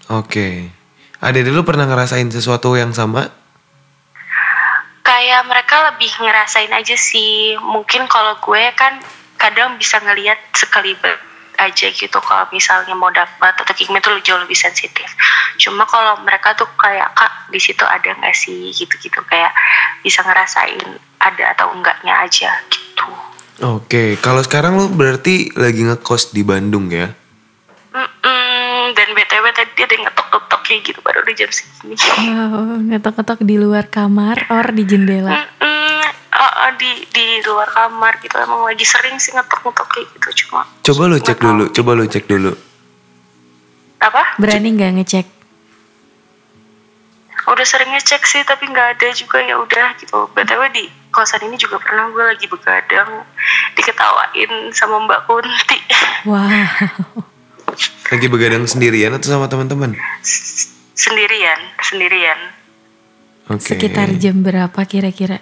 Oke. 0.08 0.72
Adik-adik 1.20 1.52
lu 1.52 1.66
pernah 1.66 1.90
ngerasain 1.90 2.30
sesuatu 2.30 2.78
yang 2.78 2.94
sama? 2.94 3.34
kayak 5.08 5.48
mereka 5.48 5.88
lebih 5.88 6.12
ngerasain 6.20 6.68
aja 6.68 6.94
sih 7.00 7.56
mungkin 7.64 8.12
kalau 8.12 8.36
gue 8.44 8.64
kan 8.76 9.00
kadang 9.40 9.80
bisa 9.80 10.04
ngelihat 10.04 10.36
sekelibat 10.52 11.16
aja 11.58 11.88
gitu 11.90 12.18
kalau 12.22 12.46
misalnya 12.54 12.94
mau 12.94 13.10
dapat 13.10 13.54
atau 13.58 13.74
kayak 13.74 13.90
gimana 13.90 14.02
tuh 14.02 14.22
jauh 14.22 14.40
lebih 14.42 14.58
sensitif. 14.58 15.10
Cuma 15.58 15.84
kalau 15.90 16.22
mereka 16.22 16.54
tuh 16.54 16.70
kayak 16.78 17.12
kak 17.18 17.50
di 17.50 17.60
situ 17.60 17.84
ada 17.84 18.14
nggak 18.14 18.36
sih? 18.38 18.70
gitu-gitu 18.72 19.20
kayak 19.26 19.52
bisa 20.06 20.22
ngerasain 20.22 21.02
ada 21.18 21.44
atau 21.58 21.74
enggaknya 21.74 22.14
aja 22.22 22.52
gitu. 22.70 23.08
Oke, 23.66 24.22
kalau 24.22 24.46
sekarang 24.46 24.78
lu 24.78 24.86
berarti 24.94 25.50
lagi 25.58 25.82
ngekos 25.82 26.30
di 26.30 26.46
Bandung 26.46 26.94
ya? 26.94 27.10
Mm-mm, 27.90 28.94
dan 28.94 29.08
btw 29.18 29.46
tadi 29.50 29.82
ada 29.82 29.96
ngetok-ngetok 29.98 30.62
kayak 30.62 30.82
gitu 30.86 31.00
baru 31.02 31.26
udah 31.26 31.34
jam 31.34 31.50
segini. 31.50 31.98
Wow, 31.98 32.78
ngetok-ngetok 32.86 33.42
di 33.42 33.56
luar 33.58 33.90
kamar 33.90 34.46
or 34.54 34.70
di 34.70 34.86
jendela. 34.86 35.34
Mm-mm, 35.34 35.87
uh, 36.38 36.70
uh, 36.70 36.72
di 36.78 37.04
di 37.10 37.42
luar 37.44 37.66
kamar 37.68 38.22
gitu 38.22 38.38
emang 38.38 38.62
lagi 38.64 38.86
sering 38.86 39.18
sih 39.18 39.34
ngetok-ngetok 39.34 39.88
kayak 39.90 40.08
gitu 40.14 40.30
cuma 40.46 40.64
Coba 40.86 41.04
lu 41.10 41.18
cek 41.18 41.38
dulu, 41.38 41.64
coba 41.74 41.92
lu 41.94 42.06
cek 42.06 42.26
dulu. 42.26 42.52
apa 43.98 44.38
Berani 44.38 44.70
nggak 44.72 44.94
ngecek? 45.02 45.28
udah 47.48 47.64
sering 47.64 47.88
ngecek 47.90 48.28
sih 48.28 48.44
tapi 48.44 48.68
nggak 48.68 49.00
ada 49.00 49.08
juga 49.16 49.40
ya 49.40 49.56
udah 49.56 49.96
gitu 49.96 50.28
btw 50.36 50.68
di 50.68 50.84
kosan 51.10 51.48
ini 51.48 51.56
juga 51.56 51.80
pernah 51.80 52.12
gue 52.12 52.20
lagi 52.20 52.44
begadang 52.44 53.24
diketawain 53.74 54.52
sama 54.76 55.00
mbak 55.02 55.24
Kunti 55.26 55.80
Wow. 56.28 57.24
Lagi 58.12 58.28
begadang 58.28 58.68
sendirian 58.68 59.16
atau 59.16 59.32
sama 59.32 59.48
teman-teman? 59.48 59.96
sendirian 60.92 61.60
sendirian 61.80 62.40
Oke. 63.48 63.64
Sekitar 63.64 64.12
jam 64.20 64.44
berapa 64.44 64.82
kira-kira? 64.84 65.40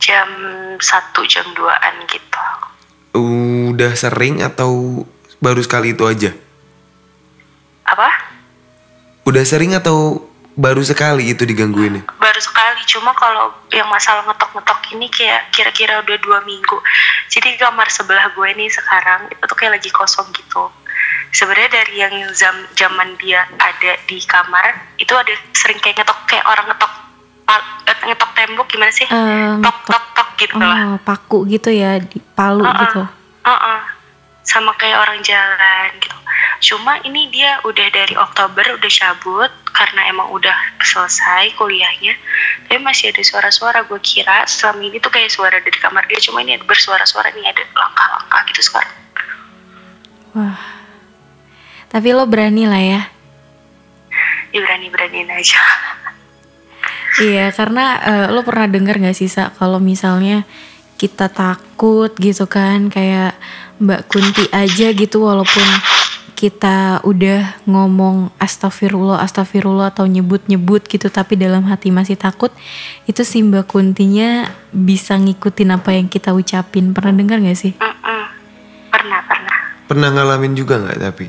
Jam 0.00 0.28
satu 0.80 1.22
jam 1.28 1.44
2an 1.54 1.94
gitu 2.08 2.42
Udah 3.10 3.92
sering 3.94 4.40
atau 4.40 5.04
baru 5.38 5.60
sekali 5.60 5.92
itu 5.94 6.04
aja? 6.08 6.30
apa 7.84 8.08
Udah 9.26 9.42
sering 9.44 9.74
atau 9.76 10.24
baru 10.54 10.82
sekali 10.82 11.30
itu 11.30 11.42
digangguin? 11.44 12.02
baru 12.18 12.40
sekali 12.40 12.82
cuma 12.88 13.12
kalau 13.14 13.52
yang 13.70 13.86
masalah 13.86 14.24
ngetok-ngetok 14.26 14.80
ini 14.96 15.06
kayak 15.12 15.52
kira-kira 15.52 16.00
udah 16.02 16.16
dua 16.22 16.38
minggu 16.42 16.78
jadi 17.28 17.54
kamar 17.60 17.86
sebelah 17.92 18.32
gue 18.34 18.48
nih 18.56 18.70
sekarang 18.72 19.28
itu 19.30 19.42
tuh 19.44 19.56
kayak 19.56 19.78
lagi 19.78 19.90
kosong 19.92 20.26
gitu 20.32 20.70
sebenarnya 21.30 21.70
dari 21.70 21.94
yang 22.02 22.14
zam 22.34 22.54
zaman 22.74 23.14
dia 23.18 23.46
ada 23.58 23.92
di 24.06 24.18
kamar 24.24 24.94
itu 24.98 25.12
ada 25.14 25.30
sering 25.54 25.78
kayak 25.78 26.02
ngetok 26.02 26.18
kayak 26.26 26.46
orang 26.46 26.66
ngetok 26.70 26.92
ngetok 28.00 28.30
tembok 28.32 28.66
gimana 28.68 28.92
sih 28.92 29.06
Eh, 29.06 29.52
tok 29.60 29.78
tok 29.84 30.04
tok 30.16 30.28
gitu 30.38 30.54
lah 30.56 30.94
Oh, 30.94 30.98
paku 31.02 31.44
gitu 31.46 31.68
ya, 31.68 32.00
di 32.00 32.18
palu 32.32 32.64
Uh-uh. 32.64 32.80
gitu. 32.86 33.02
Uh-uh. 33.44 33.80
sama 34.40 34.72
kayak 34.74 34.98
orang 34.98 35.20
jalan 35.20 35.90
gitu 36.00 36.16
cuma 36.60 37.00
ini 37.04 37.28
dia 37.32 37.60
udah 37.64 37.88
dari 37.88 38.12
Oktober 38.16 38.76
udah 38.76 38.90
cabut 38.90 39.52
karena 39.72 40.12
emang 40.12 40.28
udah 40.28 40.52
selesai 40.80 41.56
kuliahnya 41.56 42.12
tapi 42.66 42.80
masih 42.80 43.12
ada 43.12 43.22
suara-suara 43.24 43.80
gue 43.88 44.00
kira 44.00 44.44
selama 44.44 44.84
ini 44.84 45.00
tuh 45.00 45.08
kayak 45.08 45.32
suara 45.32 45.56
dari 45.56 45.76
kamar 45.76 46.04
dia 46.04 46.20
cuma 46.20 46.44
ini 46.44 46.60
bersuara-suara 46.60 47.32
nih 47.32 47.48
ada 47.48 47.62
langkah-langkah 47.72 48.40
gitu 48.52 48.60
sekarang 48.64 48.92
Wah. 50.30 50.58
Tapi 51.90 52.08
lo 52.14 52.22
berani 52.22 52.64
lah 52.70 52.78
ya. 52.78 53.02
ya 54.50 54.60
berani-beraniin 54.62 55.30
aja 55.32 55.58
Iya, 57.18 57.50
karena 57.50 57.84
eh, 57.98 58.26
lo 58.30 58.46
pernah 58.46 58.70
dengar 58.70 59.02
gak 59.02 59.18
sih 59.18 59.26
Sa 59.26 59.50
kalau 59.50 59.82
misalnya 59.82 60.46
kita 60.94 61.26
takut 61.32 62.12
gitu 62.20 62.44
kan 62.46 62.92
kayak 62.92 63.34
Mbak 63.80 64.02
Kunti 64.06 64.44
aja 64.52 64.92
gitu 64.92 65.24
walaupun 65.24 65.64
kita 66.36 67.04
udah 67.04 67.60
ngomong 67.68 68.32
astagfirullah 68.40 69.20
astagfirullah 69.24 69.92
atau 69.92 70.08
nyebut-nyebut 70.08 70.88
gitu 70.88 71.08
tapi 71.12 71.36
dalam 71.36 71.64
hati 71.68 71.88
masih 71.92 72.16
takut 72.20 72.52
itu 73.08 73.24
si 73.24 73.40
Mbak 73.40 73.64
Kuntinya 73.68 74.48
bisa 74.72 75.16
ngikutin 75.16 75.72
apa 75.72 75.96
yang 75.96 76.08
kita 76.12 76.32
ucapin 76.36 76.92
pernah 76.92 77.12
dengar 77.16 77.40
gak 77.40 77.56
sih? 77.56 77.72
Mm-mm. 77.76 78.22
pernah 78.92 79.20
pernah 79.24 79.58
Pernah 79.88 80.08
ngalamin 80.14 80.54
juga 80.54 80.78
nggak 80.78 81.00
tapi? 81.00 81.26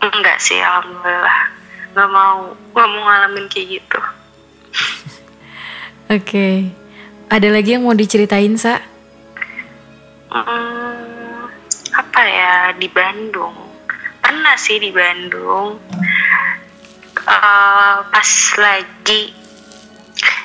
enggak 0.00 0.38
sih 0.38 0.58
alhamdulillah 0.62 1.38
nggak 1.96 2.08
mau 2.12 2.54
nggak 2.70 2.88
mau 2.92 3.02
ngalamin 3.08 3.46
kayak 3.50 3.80
gitu 3.80 4.00
Oke, 6.16 6.70
ada 7.30 7.48
lagi 7.50 7.74
yang 7.74 7.84
mau 7.84 7.96
diceritain 7.96 8.54
Sa? 8.54 8.78
Mm, 10.30 11.48
apa 11.96 12.20
ya 12.26 12.54
di 12.76 12.88
Bandung 12.92 13.54
pernah 14.20 14.58
sih 14.58 14.76
di 14.82 14.90
Bandung 14.90 15.78
Eh, 17.26 17.96
pas 18.06 18.30
lagi 18.62 19.34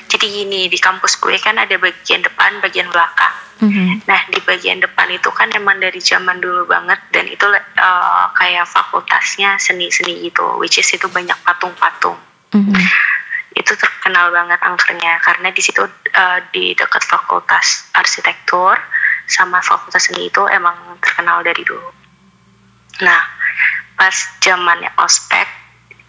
jadi 0.10 0.26
gini 0.26 0.66
di 0.66 0.82
kampus 0.82 1.22
gue 1.22 1.38
kan 1.38 1.54
ada 1.62 1.78
bagian 1.78 2.26
depan 2.26 2.58
bagian 2.58 2.90
belakang 2.90 3.38
Mhm. 3.62 4.10
Nah 4.10 4.26
di 4.34 4.42
bagian 4.42 4.82
depan 4.82 5.06
itu 5.14 5.30
kan 5.30 5.46
emang 5.54 5.78
dari 5.78 6.02
zaman 6.02 6.42
dulu 6.42 6.66
banget 6.66 6.98
dan 7.14 7.30
itu 7.30 7.46
eh, 7.54 8.26
kayak 8.34 8.66
fakultasnya 8.66 9.62
seni-seni 9.62 10.18
gitu, 10.26 10.58
which 10.58 10.82
is 10.82 10.90
itu 10.90 11.06
banyak 11.06 11.38
patung-patung. 11.46 12.18
Mhm. 12.58 12.74
Terkenal 14.12 14.36
banget 14.36 14.60
angkernya 14.60 15.24
karena 15.24 15.56
di 15.56 15.62
situ 15.64 15.88
eh, 16.12 16.40
di 16.52 16.76
dekat 16.76 17.00
fakultas 17.00 17.88
arsitektur 17.96 18.76
sama 19.24 19.64
fakultas 19.64 20.12
seni 20.12 20.28
itu 20.28 20.44
emang 20.52 21.00
terkenal 21.00 21.40
dari 21.48 21.64
dulu. 21.64 21.88
Nah 23.08 23.24
pas 23.96 24.12
zamannya 24.44 24.92
ospek 25.00 25.48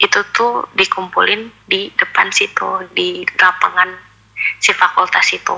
itu 0.02 0.18
tuh 0.35 0.66
dikumpulin 0.75 1.47
di 1.62 1.94
depan 1.94 2.35
situ 2.35 2.90
di 2.90 3.23
lapangan 3.38 3.94
si 4.59 4.75
fakultas 4.75 5.30
itu. 5.30 5.54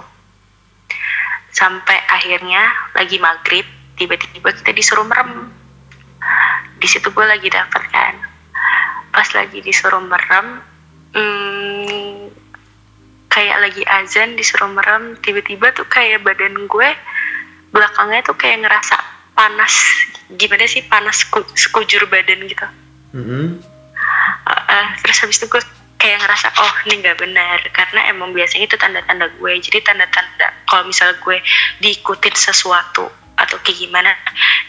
Sampai 1.48 1.96
akhirnya 1.96 2.92
lagi 2.92 3.16
maghrib 3.24 3.64
tiba-tiba 3.96 4.52
kita 4.52 4.76
disuruh 4.76 5.08
merem. 5.08 5.48
Di 6.76 6.92
situ 6.92 7.08
gue 7.08 7.24
lagi 7.24 7.48
dapet 7.48 7.88
kan. 7.88 8.20
Pas 9.16 9.32
lagi 9.32 9.64
disuruh 9.64 10.04
merem 10.04 10.60
hmm, 11.16 12.23
kayak 13.34 13.58
lagi 13.58 13.82
azan 13.82 14.38
disuruh 14.38 14.70
merem 14.70 15.18
tiba-tiba 15.18 15.74
tuh 15.74 15.82
kayak 15.90 16.22
badan 16.22 16.54
gue 16.70 16.88
belakangnya 17.74 18.22
tuh 18.22 18.38
kayak 18.38 18.62
ngerasa 18.62 18.94
panas. 19.34 19.74
Gimana 20.38 20.70
sih 20.70 20.86
panas 20.86 21.26
seku- 21.26 21.50
sekujur 21.58 22.06
badan 22.06 22.46
gitu? 22.46 22.62
Mm-mm. 23.10 23.58
Uh, 24.46 24.52
uh, 24.70 24.86
terus 25.02 25.18
habis 25.26 25.42
itu 25.42 25.50
gue 25.50 25.62
kayak 25.98 26.22
ngerasa 26.22 26.54
oh 26.62 26.74
ini 26.86 27.02
nggak 27.02 27.18
benar. 27.18 27.58
Karena 27.74 28.06
emang 28.06 28.30
biasanya 28.30 28.70
itu 28.70 28.78
tanda-tanda 28.78 29.26
gue. 29.34 29.52
Jadi 29.58 29.82
tanda-tanda 29.82 30.54
kalau 30.70 30.86
misal 30.86 31.10
gue 31.18 31.42
diikutin 31.82 32.38
sesuatu 32.38 33.10
atau 33.34 33.56
kayak 33.66 33.78
gimana 33.82 34.14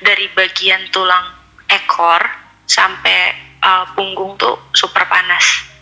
dari 0.01 0.25
bagian 0.33 0.89
tulang 0.89 1.37
ekor 1.69 2.25
sampai 2.65 3.37
uh, 3.61 3.85
punggung 3.93 4.33
tuh 4.41 4.57
super 4.73 5.05
panas 5.05 5.74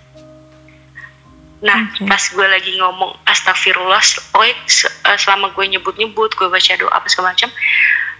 nah 1.63 1.79
Oke. 1.88 2.03
pas 2.03 2.20
gue 2.20 2.43
lagi 2.43 2.75
ngomong 2.75 3.15
astagfirullah 3.24 4.03
oh 4.36 4.43
selama 5.15 5.55
gue 5.55 5.65
nyebut-nyebut 5.72 6.36
gue 6.36 6.48
baca 6.51 6.74
doa 6.75 6.91
apa 6.91 7.08
segala 7.08 7.32
macam 7.32 7.48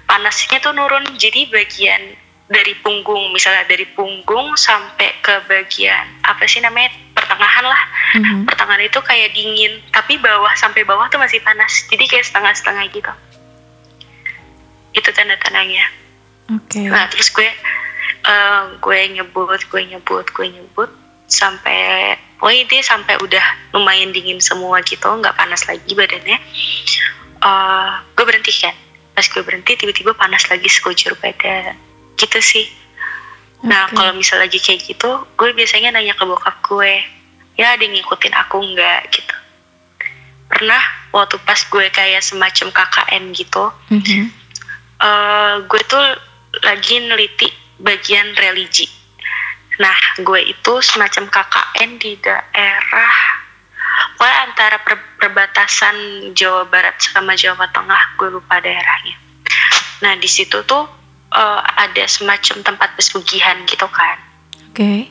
panasnya 0.08 0.64
tuh 0.64 0.72
nurun 0.72 1.04
jadi 1.20 1.52
bagian 1.52 2.16
dari 2.48 2.76
punggung 2.80 3.36
misalnya 3.36 3.68
dari 3.68 3.84
punggung 3.92 4.56
sampai 4.56 5.12
ke 5.20 5.44
bagian 5.48 6.08
apa 6.24 6.48
sih 6.48 6.64
namanya 6.64 6.92
pertengahan 7.12 7.66
lah 7.68 7.84
Mhm. 8.14 8.46
pertengahan 8.46 8.84
itu 8.86 9.00
kayak 9.02 9.34
dingin 9.34 9.82
tapi 9.90 10.22
bawah 10.22 10.54
sampai 10.54 10.86
bawah 10.86 11.10
tuh 11.10 11.18
masih 11.18 11.42
panas 11.42 11.90
jadi 11.90 12.06
kayak 12.06 12.30
setengah-setengah 12.30 12.86
gitu 12.94 13.10
itu 14.94 15.10
tanda-tandanya 15.10 15.90
Oke. 16.54 16.86
nah 16.94 17.10
terus 17.10 17.34
gue 17.34 17.50
eh, 18.24 18.64
gue 18.78 19.00
nyebut 19.18 19.60
gue 19.66 19.82
nyebut 19.90 20.26
gue 20.30 20.46
nyebut 20.46 20.90
sampai 21.34 22.14
pokoknya 22.38 22.64
dia 22.70 22.82
sampai 22.86 23.18
udah 23.18 23.46
lumayan 23.74 24.14
dingin 24.14 24.38
semua 24.38 24.86
gitu 24.86 25.10
nggak 25.10 25.34
panas 25.34 25.66
lagi 25.66 25.90
badannya. 25.98 26.38
Eh, 27.44 27.92
gue 28.14 28.24
berhenti 28.24 28.54
kan. 28.54 28.78
Pas 29.18 29.26
gue 29.26 29.42
berhenti 29.42 29.74
tiba-tiba 29.74 30.14
panas 30.14 30.46
lagi 30.46 30.70
sekujur 30.70 31.18
badan 31.18 31.74
gitu 32.14 32.38
sih. 32.38 32.70
Nah 33.64 33.88
kalau 33.90 34.14
misal 34.14 34.38
lagi 34.38 34.60
kayak 34.62 34.86
gitu 34.86 35.26
gue 35.34 35.50
biasanya 35.56 35.96
nanya 35.96 36.14
ke 36.14 36.24
bokap 36.28 36.62
gue 36.62 37.02
ya 37.58 37.74
ada 37.74 37.82
yang 37.82 37.96
ngikutin 37.98 38.34
aku 38.38 38.58
nggak? 38.62 39.02
gitu. 39.10 39.36
Pernah 40.50 40.82
waktu 41.10 41.38
pas 41.42 41.58
gue 41.58 41.86
kayak 41.90 42.22
semacam 42.22 42.70
KKN 42.70 43.24
gitu 43.34 43.66
Mhm. 43.90 44.24
eh 45.02 45.56
gue 45.66 45.82
tuh 45.88 46.06
lagi 46.62 47.02
neliti 47.02 47.50
bagian 47.82 48.34
religi. 48.38 48.86
Nah, 49.82 49.98
gue 50.22 50.42
itu 50.54 50.74
semacam 50.86 51.24
KKN 51.34 51.90
di 51.98 52.14
daerah 52.22 53.44
pokoknya 54.18 54.38
antara 54.50 54.78
per- 54.82 55.12
perbatasan 55.20 55.96
Jawa 56.38 56.70
Barat 56.70 56.96
sama 57.02 57.34
Jawa 57.34 57.66
Tengah, 57.74 58.18
gue 58.18 58.30
lupa 58.30 58.62
daerahnya. 58.62 59.18
Nah, 60.06 60.14
di 60.20 60.30
situ 60.30 60.62
tuh 60.64 60.84
eh, 61.34 61.62
ada 61.80 62.04
semacam 62.06 62.62
tempat 62.62 62.90
pesugihan 62.96 63.64
gitu 63.66 63.88
kan. 63.90 64.18
Oke. 64.70 65.10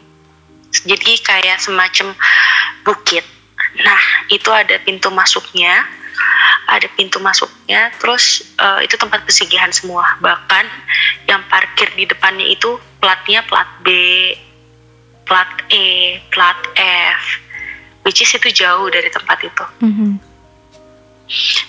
Jadi 0.73 1.13
kayak 1.21 1.61
semacam 1.61 2.17
bukit. 2.87 3.25
Nah, 3.85 4.01
itu 4.33 4.49
ada 4.49 4.79
pintu 4.81 5.13
masuknya. 5.13 5.85
Ada 6.63 6.87
pintu 6.95 7.19
masuknya, 7.19 7.91
terus 7.99 8.55
eh, 8.57 8.87
itu 8.87 8.95
tempat 8.97 9.27
pesugihan 9.27 9.69
semua. 9.75 10.17
Bahkan 10.23 10.65
yang 11.27 11.43
parkir 11.51 11.91
di 11.99 12.09
depannya 12.09 12.47
itu 12.49 12.79
platnya 13.01 13.43
plat 13.45 13.67
B, 13.83 13.89
plat 15.27 15.51
E, 15.71 16.19
plat 16.31 16.59
F. 16.77 17.23
Which 18.03 18.19
is 18.19 18.35
itu 18.35 18.51
jauh 18.51 18.91
dari 18.91 19.07
tempat 19.15 19.39
itu. 19.47 19.65
Mhm. 19.79 20.19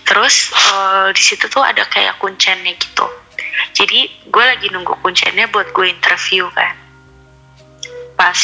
Terus 0.03 0.51
eh, 0.51 1.07
di 1.13 1.23
situ 1.23 1.45
tuh 1.47 1.61
ada 1.61 1.85
kayak 1.87 2.17
kuncennya 2.19 2.73
gitu. 2.75 3.05
Jadi 3.73 4.09
gue 4.27 4.43
lagi 4.43 4.67
nunggu 4.73 4.97
kuncennya 5.01 5.47
buat 5.53 5.69
gue 5.71 5.87
interview 5.87 6.49
kan. 6.51 6.73
Pas 8.17 8.39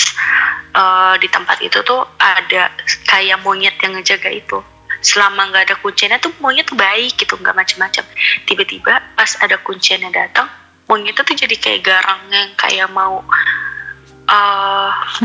eh, 0.73 1.13
di 1.17 1.27
tempat 1.27 1.57
itu 1.65 1.81
tuh 1.81 2.05
ada 2.21 2.71
kayak 3.09 3.41
monyet 3.41 3.75
yang 3.81 3.97
ngejaga 3.97 4.29
itu. 4.29 4.61
Selama 5.01 5.49
nggak 5.49 5.63
ada 5.71 5.75
kuncennya 5.81 6.19
tuh 6.21 6.31
monyet 6.43 6.69
tuh 6.69 6.77
baik 6.77 7.17
gitu 7.17 7.35
nggak 7.41 7.57
macem-macem. 7.57 8.05
Tiba-tiba 8.45 9.01
pas 9.17 9.31
ada 9.41 9.57
kuncennya 9.65 10.13
datang, 10.13 10.45
monyet 10.85 11.17
tuh 11.17 11.35
jadi 11.35 11.55
kayak 11.57 11.81
garang 11.89 12.21
yang 12.29 12.53
kayak 12.53 12.89
mau 12.93 13.25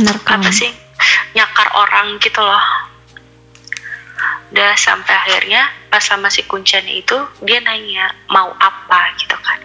Menerkam. 0.00 0.40
apa 0.40 0.50
sih? 0.50 0.70
Nyakar 1.36 1.68
orang 1.76 2.16
gitu 2.18 2.40
loh. 2.40 2.64
Udah 4.54 4.78
sampai 4.78 5.12
akhirnya 5.12 5.66
pas 5.90 6.00
sama 6.00 6.30
si 6.30 6.46
kuncennya 6.46 6.94
itu 6.94 7.18
dia 7.42 7.58
nanya 7.60 8.14
mau 8.30 8.54
apa? 8.56 9.12
gitu 9.18 9.36
kan. 9.36 9.60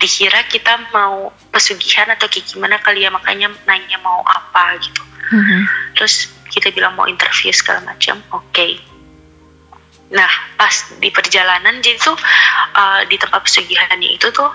Dikira 0.00 0.44
kita 0.48 0.92
mau 0.92 1.32
pesugihan 1.52 2.08
atau 2.12 2.28
kayak 2.28 2.44
gimana 2.48 2.76
kali 2.80 3.04
ya 3.04 3.10
makanya 3.12 3.52
nanya 3.68 3.98
mau 4.02 4.20
apa 4.26 4.76
gitu. 4.82 5.02
Mhm. 5.32 5.64
terus 5.96 6.28
kita 6.52 6.68
bilang 6.76 6.92
mau 6.92 7.08
interview 7.08 7.48
segala 7.56 7.80
macam 7.88 8.20
oke. 8.36 8.68
Nah 10.12 10.28
pas 10.60 10.92
di 11.00 11.08
perjalanan 11.08 11.80
jadi 11.80 11.96
tuh 11.96 12.16
uh, 12.76 13.00
di 13.08 13.16
tempat 13.16 13.40
pesugihannya 13.48 14.20
itu 14.20 14.28
tuh 14.28 14.52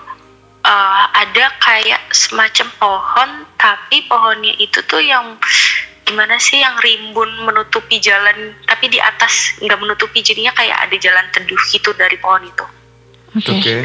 uh, 0.68 1.04
ada 1.16 1.48
kayak 1.64 2.12
semacam 2.12 2.68
pohon 2.76 3.30
tapi 3.56 4.04
pohonnya 4.04 4.52
itu 4.60 4.84
tuh 4.84 5.00
yang 5.00 5.40
gimana 6.04 6.36
sih 6.36 6.60
yang 6.60 6.76
rimbun 6.84 7.28
menutupi 7.48 8.00
jalan 8.00 8.52
tapi 8.68 8.92
di 8.92 9.00
atas 9.00 9.56
nggak 9.64 9.80
menutupi 9.80 10.20
jadinya 10.20 10.52
kayak 10.52 10.88
ada 10.88 10.96
jalan 11.00 11.24
teduh 11.32 11.60
gitu 11.72 11.96
dari 11.96 12.20
pohon 12.20 12.44
itu 12.44 12.66
Oke. 13.36 13.52
Oke. 13.60 13.76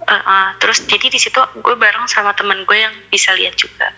Uh, 0.00 0.16
uh, 0.16 0.46
terus 0.56 0.80
jadi 0.88 1.12
di 1.12 1.20
situ 1.20 1.36
gue 1.60 1.76
bareng 1.76 2.08
sama 2.08 2.32
temen 2.32 2.64
gue 2.64 2.76
yang 2.76 2.94
bisa 3.12 3.36
lihat 3.36 3.52
juga 3.56 3.92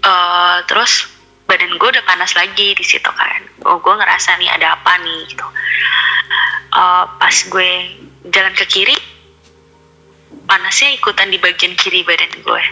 Eh, 0.00 0.58
terus 0.64 1.12
badan 1.44 1.76
gue 1.76 1.88
udah 1.92 2.04
panas 2.08 2.32
lagi 2.32 2.72
di 2.72 2.84
situ 2.86 3.10
kan 3.10 3.42
oh 3.68 3.76
gue 3.82 3.92
ngerasa 3.92 4.38
nih 4.40 4.48
ada 4.48 4.80
apa 4.80 4.96
nih 5.04 5.28
gitu 5.28 5.44
Eh, 6.70 7.04
pas 7.18 7.36
gue 7.50 7.70
jalan 8.30 8.54
ke 8.54 8.64
kiri 8.70 8.96
panasnya 10.50 10.90
ikutan 10.98 11.30
di 11.30 11.38
bagian 11.38 11.78
kiri 11.78 12.02
badan 12.02 12.34
gue 12.42 12.62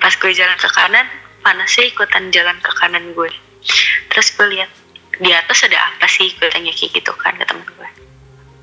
pas 0.00 0.14
gue 0.16 0.32
jalan 0.32 0.56
ke 0.56 0.68
kanan 0.72 1.04
panasnya 1.44 1.84
ikutan 1.92 2.32
jalan 2.32 2.56
ke 2.64 2.72
kanan 2.80 3.04
gue 3.12 3.28
terus 4.08 4.32
gue 4.32 4.48
lihat 4.56 4.72
di 5.20 5.28
atas 5.36 5.68
ada 5.68 5.76
apa 5.92 6.08
sih 6.08 6.32
gue 6.40 6.48
tanya 6.48 6.72
kayak 6.72 6.96
gitu 6.96 7.12
kan 7.20 7.36
ke 7.36 7.44
temen 7.44 7.68
gue 7.68 7.88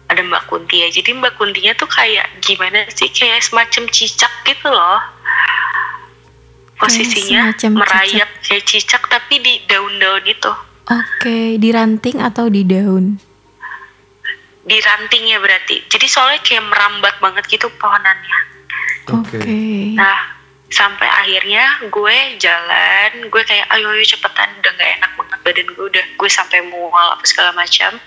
ada 0.05 0.21
Mbak 0.21 0.43
Kunti 0.49 0.85
ya. 0.85 0.87
Jadi 0.93 1.17
Mbak 1.17 1.33
Kuntinya 1.37 1.73
tuh 1.73 1.89
kayak 1.89 2.39
gimana 2.41 2.85
sih 2.93 3.09
kayak 3.09 3.41
semacam 3.41 3.83
cicak 3.89 4.31
gitu 4.45 4.69
loh. 4.69 5.01
Posisinya 6.75 7.55
semacam 7.55 7.71
merayap 7.83 8.29
kayak 8.43 8.63
cicak 8.67 9.03
tapi 9.07 9.39
di 9.41 9.63
daun-daun 9.65 10.23
itu. 10.27 10.53
Oke, 10.85 11.57
di 11.57 11.69
ranting 11.73 12.21
atau 12.21 12.45
di 12.45 12.61
daun? 12.61 13.17
Di 14.65 14.77
rantingnya 14.77 15.41
berarti. 15.41 15.81
Jadi 15.89 16.05
soalnya 16.05 16.41
kayak 16.45 16.65
merambat 16.69 17.15
banget 17.17 17.43
gitu 17.49 17.67
pohonannya. 17.81 18.54
Oke. 19.05 19.41
Nah, 19.93 20.33
sampai 20.69 21.05
akhirnya 21.05 21.85
gue 21.89 22.17
jalan, 22.41 23.11
gue 23.29 23.41
kayak 23.45 23.69
ayo 23.73 23.93
ayo 23.93 24.03
cepetan 24.05 24.49
udah 24.61 24.71
nggak 24.73 24.91
enak 24.97 25.11
banget 25.13 25.39
badan 25.45 25.67
gue 25.73 25.85
udah 25.93 26.05
gue 26.17 26.29
sampai 26.29 26.59
mual 26.65 27.07
apa 27.13 27.25
segala 27.25 27.51
macam. 27.53 27.97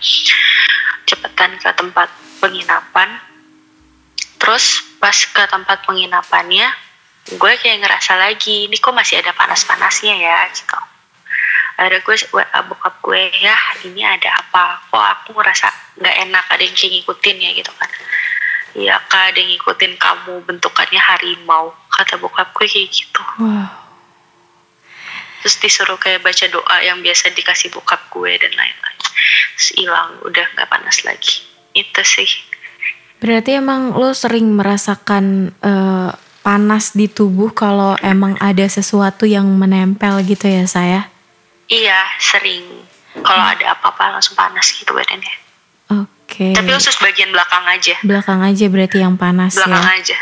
Cepetan 1.06 1.56
ke 1.58 1.70
tempat 1.72 2.08
penginapan. 2.42 3.22
Terus 4.38 4.82
pas 4.98 5.14
ke 5.14 5.42
tempat 5.50 5.86
penginapannya 5.86 6.88
gue 7.28 7.52
kayak 7.60 7.84
ngerasa 7.84 8.16
lagi 8.16 8.64
ini 8.64 8.80
kok 8.80 8.96
masih 8.96 9.20
ada 9.20 9.36
panas-panasnya 9.36 10.16
ya 10.16 10.48
gitu 10.48 10.80
ada 11.78 12.00
gue 12.00 12.16
WA 12.32 12.60
bokap 12.64 13.04
gue 13.04 13.22
ya 13.38 13.54
ini 13.84 14.00
ada 14.00 14.40
apa 14.40 14.80
kok 14.88 14.96
aku 14.98 15.36
ngerasa 15.36 15.68
nggak 16.00 16.16
enak 16.24 16.44
ada 16.48 16.62
yang 16.64 16.74
kayak 16.74 16.92
ngikutin 16.96 17.36
ya 17.36 17.50
gitu 17.60 17.72
kan 17.76 17.90
Iya 18.76 19.00
kak 19.08 19.32
ada 19.32 19.38
yang 19.40 19.56
ngikutin 19.56 19.94
kamu 19.96 20.44
bentukannya 20.44 21.00
harimau. 21.00 21.72
Kata 21.88 22.20
bokap 22.20 22.52
gue 22.52 22.66
kayak 22.68 22.88
gitu. 22.92 23.22
Wow. 23.40 23.88
terus 25.38 25.54
disuruh 25.62 25.94
kayak 26.02 26.26
baca 26.26 26.50
doa 26.50 26.82
yang 26.82 26.98
biasa 26.98 27.30
dikasih 27.30 27.70
bokap 27.70 28.10
gue 28.10 28.42
dan 28.42 28.50
lain-lain. 28.58 28.98
Terus 29.54 29.70
hilang 29.78 30.18
udah 30.26 30.44
nggak 30.58 30.66
panas 30.66 31.06
lagi. 31.06 31.46
Itu 31.78 32.02
sih. 32.02 32.26
Berarti 33.22 33.54
emang 33.54 33.94
lo 33.94 34.10
sering 34.18 34.50
merasakan 34.50 35.54
eh, 35.62 36.10
panas 36.42 36.90
di 36.90 37.06
tubuh 37.06 37.54
kalau 37.54 37.94
emang 38.02 38.34
ada 38.42 38.66
sesuatu 38.66 39.30
yang 39.30 39.46
menempel 39.46 40.18
gitu 40.26 40.50
ya 40.50 40.66
saya? 40.66 41.06
iya 41.68 42.02
sering. 42.18 42.64
Kalau 43.18 43.44
ada 43.44 43.78
apa-apa 43.78 44.18
langsung 44.18 44.34
panas 44.34 44.74
gitu 44.74 44.90
badannya 44.90 45.47
Oke. 46.28 46.52
tapi 46.52 46.68
khusus 46.68 46.92
bagian 46.98 47.32
belakang 47.32 47.64
aja 47.64 47.96
Belakang 48.02 48.44
aja 48.44 48.68
berarti 48.68 49.00
yang 49.00 49.16
panas 49.16 49.56
belakang 49.56 49.80
ya. 49.82 49.96
aja 49.96 50.18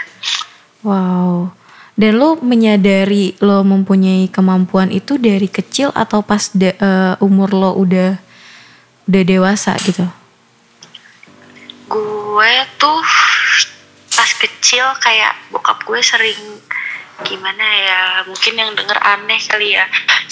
Wow. 0.81 1.51
Dan 1.93 2.15
lo 2.15 2.39
menyadari 2.39 3.35
lo 3.41 3.65
mempunyai 3.65 4.29
kemampuan 4.29 4.89
itu 4.89 5.17
dari 5.17 5.49
kecil 5.49 5.91
atau 5.91 6.23
pas 6.23 6.47
da- 6.53 6.73
eh, 6.73 7.15
umur 7.19 7.51
lo 7.51 7.75
udah 7.75 8.21
udah 9.05 9.23
dewasa 9.25 9.75
gitu? 9.81 10.07
gue 11.87 12.53
tuh 12.77 13.01
pas 14.13 14.31
kecil 14.37 14.85
kayak 14.99 15.33
bokap 15.49 15.83
gue 15.83 16.01
sering 16.01 16.39
gimana 17.23 17.65
ya 17.65 18.01
mungkin 18.23 18.55
yang 18.55 18.71
denger 18.73 18.99
aneh 18.99 19.41
kali 19.41 19.73
ya 19.73 19.87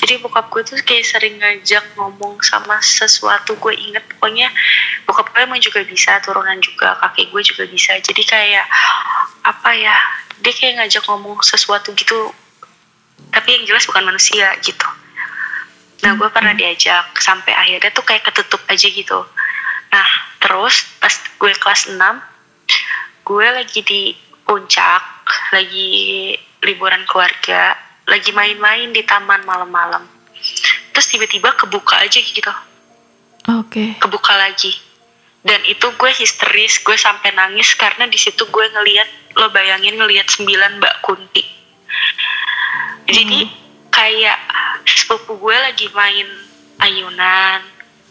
jadi 0.04 0.20
bokap 0.20 0.52
gue 0.52 0.60
tuh 0.68 0.76
kayak 0.84 1.00
sering 1.00 1.40
ngajak 1.40 1.80
ngomong 1.96 2.36
sama 2.44 2.76
sesuatu 2.84 3.56
gue 3.56 3.72
inget. 3.72 4.04
Pokoknya 4.04 4.52
bokap 5.08 5.32
gue 5.32 5.48
emang 5.48 5.56
juga 5.64 5.80
bisa 5.80 6.20
turunan 6.20 6.60
juga 6.60 6.92
kakek 7.00 7.32
gue 7.32 7.40
juga 7.40 7.64
bisa. 7.64 7.96
Jadi 8.04 8.20
kayak 8.20 8.68
apa 9.48 9.72
ya 9.72 9.96
dia 10.44 10.52
kayak 10.52 10.84
ngajak 10.84 11.08
ngomong 11.08 11.40
sesuatu 11.40 11.96
gitu 11.96 12.36
tapi 13.32 13.48
yang 13.56 13.64
jelas 13.64 13.88
bukan 13.88 14.04
manusia 14.04 14.52
gitu. 14.60 14.84
Nah 16.04 16.20
gue 16.20 16.28
pernah 16.28 16.52
diajak 16.52 17.16
sampai 17.16 17.56
akhirnya 17.56 17.88
tuh 17.88 18.04
kayak 18.04 18.28
ketutup 18.28 18.60
aja 18.68 18.84
gitu. 18.84 19.24
Nah 19.88 20.08
terus 20.36 20.84
pas 21.00 21.16
gue 21.16 21.52
kelas 21.56 21.88
6 21.88 21.96
gue 23.24 23.46
lagi 23.48 23.80
di 23.80 24.12
puncak 24.44 25.00
lagi 25.48 26.36
liburan 26.60 27.08
keluarga 27.08 27.72
lagi 28.04 28.30
main-main 28.32 28.92
di 28.92 29.02
taman 29.04 29.42
malam-malam. 29.48 30.04
Terus 30.92 31.06
tiba-tiba 31.10 31.56
kebuka 31.56 32.04
aja 32.04 32.20
gitu. 32.20 32.52
Oke. 33.44 34.00
kebuka 34.00 34.32
lagi. 34.40 34.72
Dan 35.44 35.60
itu 35.68 35.84
gue 36.00 36.10
histeris 36.16 36.80
gue 36.80 36.96
sampai 36.96 37.36
nangis 37.36 37.76
karena 37.76 38.08
di 38.08 38.16
situ 38.16 38.48
gue 38.48 38.66
ngelihat 38.72 39.36
lo 39.36 39.52
bayangin 39.52 40.00
ngelihat 40.00 40.24
sembilan 40.32 40.80
mbak 40.80 41.04
kunti. 41.04 41.44
Jadi 43.04 43.44
kayak 43.92 44.40
sepupu 44.88 45.36
gue 45.36 45.52
lagi 45.52 45.92
main 45.92 46.28
ayunan. 46.80 47.60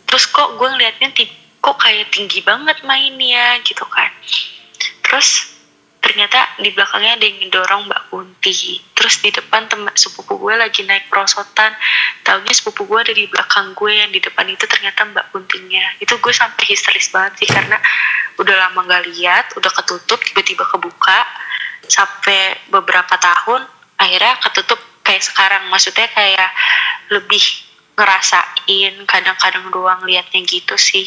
Terus 0.06 0.29
kok 0.29 0.62
gue 0.62 0.67
ngeliatnya 0.69 1.10
kok 1.58 1.77
kayak 1.82 2.13
tinggi 2.13 2.45
banget 2.45 2.86
mainnya 2.86 3.58
gitu 3.65 3.82
kan. 3.89 4.13
Terus 5.01 5.53
ternyata 6.04 6.60
di 6.60 6.70
belakangnya 6.76 7.16
ada 7.16 7.24
yang 7.24 7.38
ngedorong 7.48 7.88
Mbak 7.88 8.02
Kunti. 8.12 8.84
Terus 8.92 9.16
di 9.24 9.32
depan 9.32 9.72
teman 9.72 9.96
sepupu 9.96 10.36
gue 10.36 10.54
lagi 10.60 10.84
naik 10.84 11.08
perosotan. 11.08 11.72
Taunya 12.28 12.52
sepupu 12.52 12.84
gue 12.84 13.00
ada 13.00 13.13
di 13.16 13.26
belakang 13.32 13.72
gue 13.72 13.92
yang 13.96 14.12
di 14.12 14.20
depan 14.20 14.44
itu 14.52 14.68
ternyata 14.68 15.08
Mbak 15.08 15.32
Kuntinya. 15.32 15.96
Itu 16.04 16.20
gue 16.20 16.34
sampai 16.36 16.63
histeris 16.68 17.08
banget 17.08 17.48
sih 17.48 17.50
karena 17.50 17.80
udah 18.36 18.56
lama 18.68 18.84
gak 18.84 19.04
lihat 19.16 19.46
udah 19.56 19.72
ketutup 19.72 20.20
tiba-tiba 20.20 20.68
kebuka. 20.68 21.24
Sampai 21.88 22.60
beberapa 22.68 23.16
tahun 23.16 23.63
akhirnya 23.96 24.44
ketutup 24.44 24.84
kayak 25.08 25.24
sekarang. 25.24 25.72
Maksudnya 25.72 26.12
kayak 26.12 26.52
lebih 27.16 27.42
ngerasain 27.96 28.94
kadang-kadang 29.08 29.70
doang 29.72 30.02
liatnya 30.04 30.42
gitu 30.44 30.76
sih 30.76 31.06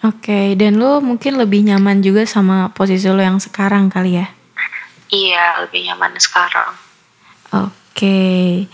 Oke, 0.00 0.56
dan 0.56 0.80
lo 0.80 1.04
mungkin 1.04 1.36
lebih 1.36 1.60
nyaman 1.60 2.00
juga 2.00 2.24
sama 2.24 2.72
posisi 2.72 3.04
lo 3.12 3.20
yang 3.20 3.36
sekarang 3.36 3.92
kali 3.92 4.16
ya? 4.16 4.26
iya 5.10 5.58
lebih 5.66 5.90
nyaman 5.90 6.14
sekarang 6.22 6.70
Oke, 7.50 8.70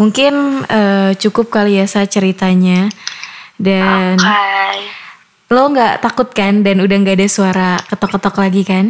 mungkin 0.00 0.64
eh, 0.72 1.12
cukup 1.20 1.52
kali 1.52 1.76
ya 1.76 1.84
sa 1.84 2.08
ceritanya. 2.08 2.88
Dan 3.60 4.16
Oke. 4.16 4.88
lo 5.52 5.68
nggak 5.68 6.00
takut 6.00 6.32
kan? 6.32 6.64
Dan 6.64 6.80
udah 6.80 6.96
nggak 6.96 7.20
ada 7.20 7.28
suara 7.28 7.70
ketok-ketok 7.92 8.36
lagi 8.40 8.64
kan? 8.64 8.86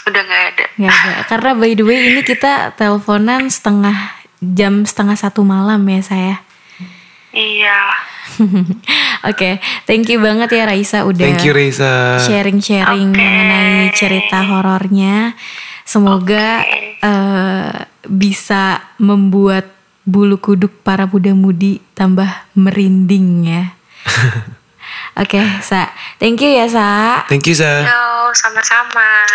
udah 0.00 0.22
nggak 0.26 0.44
ada 0.50 0.64
Nggak 0.82 0.94
ada. 0.98 1.14
Karena 1.30 1.50
by 1.54 1.72
the 1.78 1.84
way 1.86 2.10
ini 2.10 2.26
kita 2.26 2.74
teleponan 2.74 3.46
setengah 3.46 3.94
jam 4.42 4.82
setengah 4.82 5.14
satu 5.14 5.46
malam 5.46 5.86
ya 5.86 6.02
saya. 6.02 6.34
Iya 7.32 7.80
Oke, 9.28 9.60
thank 9.84 10.08
you 10.08 10.16
banget 10.16 10.48
ya 10.56 10.64
Raisa 10.64 11.04
udah 11.04 11.20
Thank 11.20 11.44
you 11.44 11.52
Reza. 11.52 12.16
sharing-sharing 12.24 13.12
Oke. 13.12 13.20
mengenai 13.20 13.92
cerita 13.92 14.40
horornya. 14.48 15.36
Semoga 15.84 16.64
eh, 17.04 17.72
bisa 18.08 18.80
membuat 18.96 19.68
bulu 20.08 20.40
kuduk 20.40 20.72
para 20.80 21.04
muda-mudi 21.04 21.84
tambah 21.92 22.48
merinding 22.56 23.44
ya. 23.44 23.64
Oke, 25.20 25.42
Sa. 25.60 25.92
Thank 26.16 26.40
you 26.40 26.56
ya, 26.56 26.66
Sa. 26.70 26.88
Thank 27.28 27.44
you 27.50 27.56
Sa. 27.58 27.84
yo 27.84 28.32
sama-sama 28.32 29.26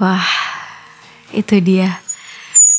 Wah, 0.00 0.28
itu 1.32 1.60
dia 1.60 2.00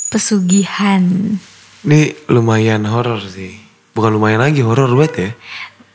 pesugihan. 0.10 1.38
Ini 1.82 2.30
lumayan 2.30 2.86
horor 2.86 3.22
sih. 3.26 3.58
Bukan 3.92 4.14
lumayan 4.14 4.46
lagi 4.46 4.62
horor 4.62 4.94
banget 4.94 5.14
ya. 5.18 5.32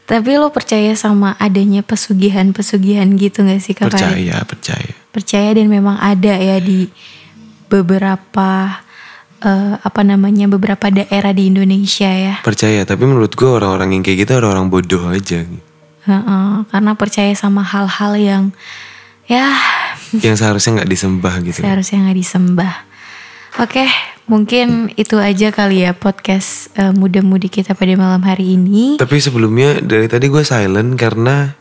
Tapi 0.07 0.39
lo 0.39 0.55
percaya 0.55 0.95
sama 0.95 1.35
adanya 1.43 1.83
pesugihan-pesugihan 1.83 3.11
gitu 3.19 3.43
gak 3.43 3.59
sih 3.59 3.75
Kak 3.75 3.91
Farid? 3.91 3.99
Percaya, 3.99 4.37
percaya. 4.47 4.93
percaya 5.11 5.49
dan 5.57 5.67
memang 5.67 5.99
ada 5.99 6.35
ya 6.39 6.63
di 6.63 6.87
beberapa 7.67 8.79
eh, 9.43 9.75
apa 9.81 10.01
namanya 10.07 10.47
beberapa 10.47 10.87
daerah 10.93 11.35
di 11.35 11.51
Indonesia 11.51 12.07
ya 12.07 12.35
Percaya, 12.47 12.87
tapi 12.87 13.03
menurut 13.03 13.35
gue 13.35 13.51
orang-orang 13.51 13.99
yang 13.99 14.03
kayak 14.07 14.29
gitu 14.29 14.39
orang-orang 14.39 14.69
bodoh 14.71 15.11
aja. 15.11 15.43
Heeh, 16.07 16.51
karena 16.71 16.93
percaya 16.95 17.33
sama 17.35 17.67
hal-hal 17.67 18.13
yang 18.15 18.45
ya 19.27 19.59
Yang 20.23 20.39
seharusnya 20.39 20.83
nggak 20.83 20.91
disembah 20.95 21.35
gitu. 21.43 21.59
seharusnya 21.67 21.99
nggak 22.07 22.19
disembah 22.23 22.75
oke 23.57 23.85
mungkin 24.27 24.91
itu 24.99 25.17
aja 25.17 25.55
kali 25.55 25.87
ya 25.87 25.95
podcast 25.95 26.75
eh, 26.75 26.91
muda-mudi 26.91 27.47
kita 27.47 27.73
pada 27.73 27.95
malam 27.95 28.21
hari 28.21 28.59
ini 28.59 28.99
Tapi 28.99 29.17
sebelumnya 29.23 29.79
dari 29.79 30.11
tadi 30.11 30.27
gue 30.27 30.43
silent 30.43 30.99
karena 30.99 31.55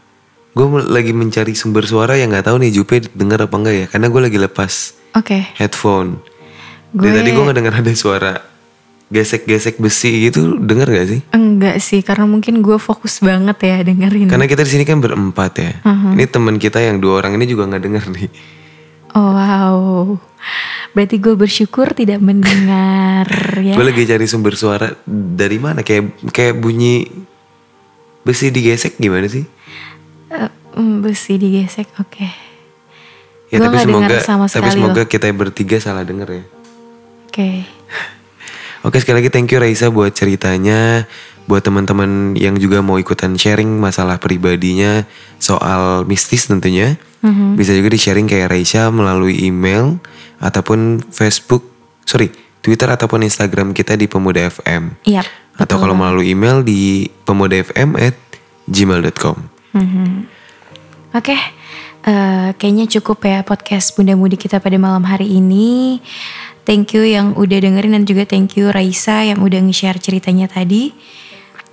gue 0.55 0.65
lagi 0.87 1.11
mencari 1.11 1.51
sumber 1.53 1.83
suara 1.85 2.15
yang 2.15 2.31
nggak 2.31 2.47
tahu 2.47 2.57
nih 2.63 2.71
Jupe 2.71 3.03
denger 3.11 3.51
apa 3.51 3.55
enggak 3.59 3.75
ya. 3.75 3.85
Karena 3.91 4.07
gue 4.07 4.21
lagi 4.23 4.39
lepas 4.39 4.73
oke 5.13 5.37
headphone. 5.59 6.23
Dari 6.95 7.11
Gue- 7.11 7.17
tadi 7.19 7.29
gue 7.31 7.43
nggak 7.43 7.57
dengar 7.59 7.75
ada 7.75 7.91
suara 7.91 8.33
gesek-gesek 9.05 9.77
besi 9.77 10.31
gitu. 10.31 10.57
Denger 10.57 10.87
gak 10.89 11.07
sih? 11.11 11.21
enggak 11.29 11.77
sih 11.77 12.01
karena 12.01 12.25
mungkin 12.25 12.63
gue 12.63 12.79
fokus 12.79 13.19
banget 13.21 13.55
ya 13.61 13.77
dengerin 13.85 14.31
Karena 14.31 14.47
kita 14.47 14.63
di 14.63 14.71
sini 14.73 14.83
kan 14.87 14.97
berempat 14.97 15.51
ya. 15.59 15.71
Uh-huh. 15.83 16.15
Ini 16.17 16.25
teman 16.25 16.55
kita 16.57 16.79
yang 16.81 16.97
dua 16.97 17.21
orang 17.21 17.35
ini 17.37 17.45
juga 17.45 17.69
nggak 17.69 17.83
denger 17.85 18.03
nih. 18.15 18.29
oh 19.15 19.31
wow 19.31 19.77
berarti 20.95 21.19
gue 21.19 21.35
bersyukur 21.35 21.91
tidak 21.91 22.23
mendengar 22.23 23.27
ya 23.67 23.75
Gue 23.75 23.85
lagi 23.85 24.07
cari 24.07 24.25
sumber 24.25 24.55
suara 24.55 24.95
dari 25.05 25.59
mana? 25.59 25.83
Kayak 25.83 26.15
kayak 26.31 26.55
bunyi 26.57 27.05
besi 28.23 28.49
digesek 28.49 28.97
gimana 28.97 29.27
sih? 29.27 29.43
Mm, 30.75 30.99
besi 30.99 31.39
digesek, 31.39 31.87
oke. 31.99 32.27
Ya 33.47 33.61
Gua 33.61 33.71
tapi 33.71 33.77
semoga 33.79 34.11
dengar 34.11 34.23
sama 34.25 34.45
tapi 34.49 34.67
semoga 34.73 35.03
loh. 35.03 35.07
kita 35.07 35.31
bertiga 35.31 35.77
salah 35.79 36.03
denger 36.03 36.27
ya. 36.27 36.43
Oke. 37.29 37.49
Oke 38.85 39.01
sekali 39.01 39.23
lagi 39.23 39.33
thank 39.33 39.49
you 39.49 39.57
Raisa 39.57 39.89
buat 39.89 40.13
ceritanya 40.13 41.09
Buat 41.49 41.65
teman-teman 41.65 42.37
yang 42.37 42.53
juga 42.53 42.85
mau 42.85 43.01
ikutan 43.01 43.33
sharing 43.33 43.81
masalah 43.81 44.21
pribadinya 44.21 45.09
Soal 45.41 46.05
mistis 46.05 46.45
tentunya 46.45 46.93
Mhm. 47.25 47.57
Bisa 47.57 47.73
juga 47.73 47.89
di 47.89 47.97
sharing 47.97 48.29
kayak 48.29 48.53
Raisa 48.53 48.93
melalui 48.93 49.41
email 49.41 49.97
Ataupun 50.45 51.01
Facebook 51.09 51.65
Sorry 52.05 52.29
Twitter 52.61 52.85
ataupun 52.85 53.21
Instagram 53.21 53.73
kita 53.73 53.97
di 53.97 54.05
Pemuda 54.05 54.45
FM 54.45 54.93
Iya. 55.03 55.25
Atau 55.57 55.81
kalau 55.81 55.95
melalui 55.95 56.29
email 56.29 56.61
di 56.61 57.09
pemudafm 57.23 57.97
at 57.97 58.13
gmail.com 58.67 59.37
Mhm. 59.73 60.07
Oke. 61.11 61.33
eh, 62.05 62.49
kayaknya 62.55 62.85
cukup 62.99 63.25
ya 63.25 63.41
podcast 63.41 63.97
Bunda 63.97 64.13
Mudi 64.13 64.37
kita 64.37 64.61
pada 64.61 64.77
malam 64.77 65.01
hari 65.03 65.25
ini. 65.25 65.97
Thank 66.61 66.93
you 66.93 67.01
yang 67.01 67.33
udah 67.33 67.57
dengerin 67.57 67.97
dan 67.97 68.05
juga 68.05 68.25
thank 68.25 68.53
you 68.53 68.69
Raisa 68.69 69.25
yang 69.25 69.41
udah 69.41 69.57
nge-share 69.57 69.97
ceritanya 69.97 70.45
tadi. 70.45 70.93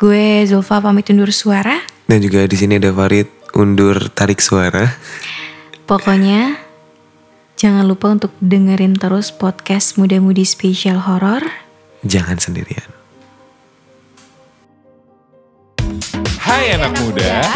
Gue 0.00 0.48
Zulfa 0.48 0.80
pamit 0.80 1.04
undur 1.12 1.28
suara. 1.32 1.76
Dan 2.08 2.24
juga 2.24 2.48
di 2.48 2.56
sini 2.56 2.80
ada 2.80 2.88
Farid 2.92 3.28
undur 3.52 4.08
tarik 4.08 4.40
suara. 4.40 4.88
Pokoknya 5.84 6.56
jangan 7.62 7.86
lupa 7.86 8.10
untuk 8.10 8.34
dengerin 8.42 8.98
terus 8.98 9.30
podcast 9.30 9.94
Muda 9.94 10.18
Mudi 10.18 10.42
Spesial 10.42 10.98
Horror. 11.06 11.46
Jangan 12.02 12.34
sendirian. 12.42 12.90
Hai 16.42 16.74
anak 16.74 16.98
muda, 16.98 17.46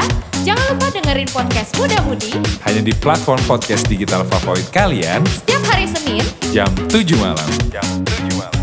Jangan 0.47 0.63
lupa 0.71 0.95
dengerin 0.95 1.27
podcast 1.35 1.75
Muda 1.75 1.99
Mudi 2.07 2.39
hanya 2.63 2.87
di 2.87 2.95
platform 2.95 3.43
podcast 3.51 3.91
digital 3.91 4.23
favorit 4.31 4.71
kalian 4.71 5.27
setiap 5.27 5.63
hari 5.75 5.91
Senin 5.91 6.23
jam 6.55 6.71
7 6.87 7.03
malam. 7.19 7.51
Jam 7.75 7.87
7 8.07 8.39
malam. 8.39 8.63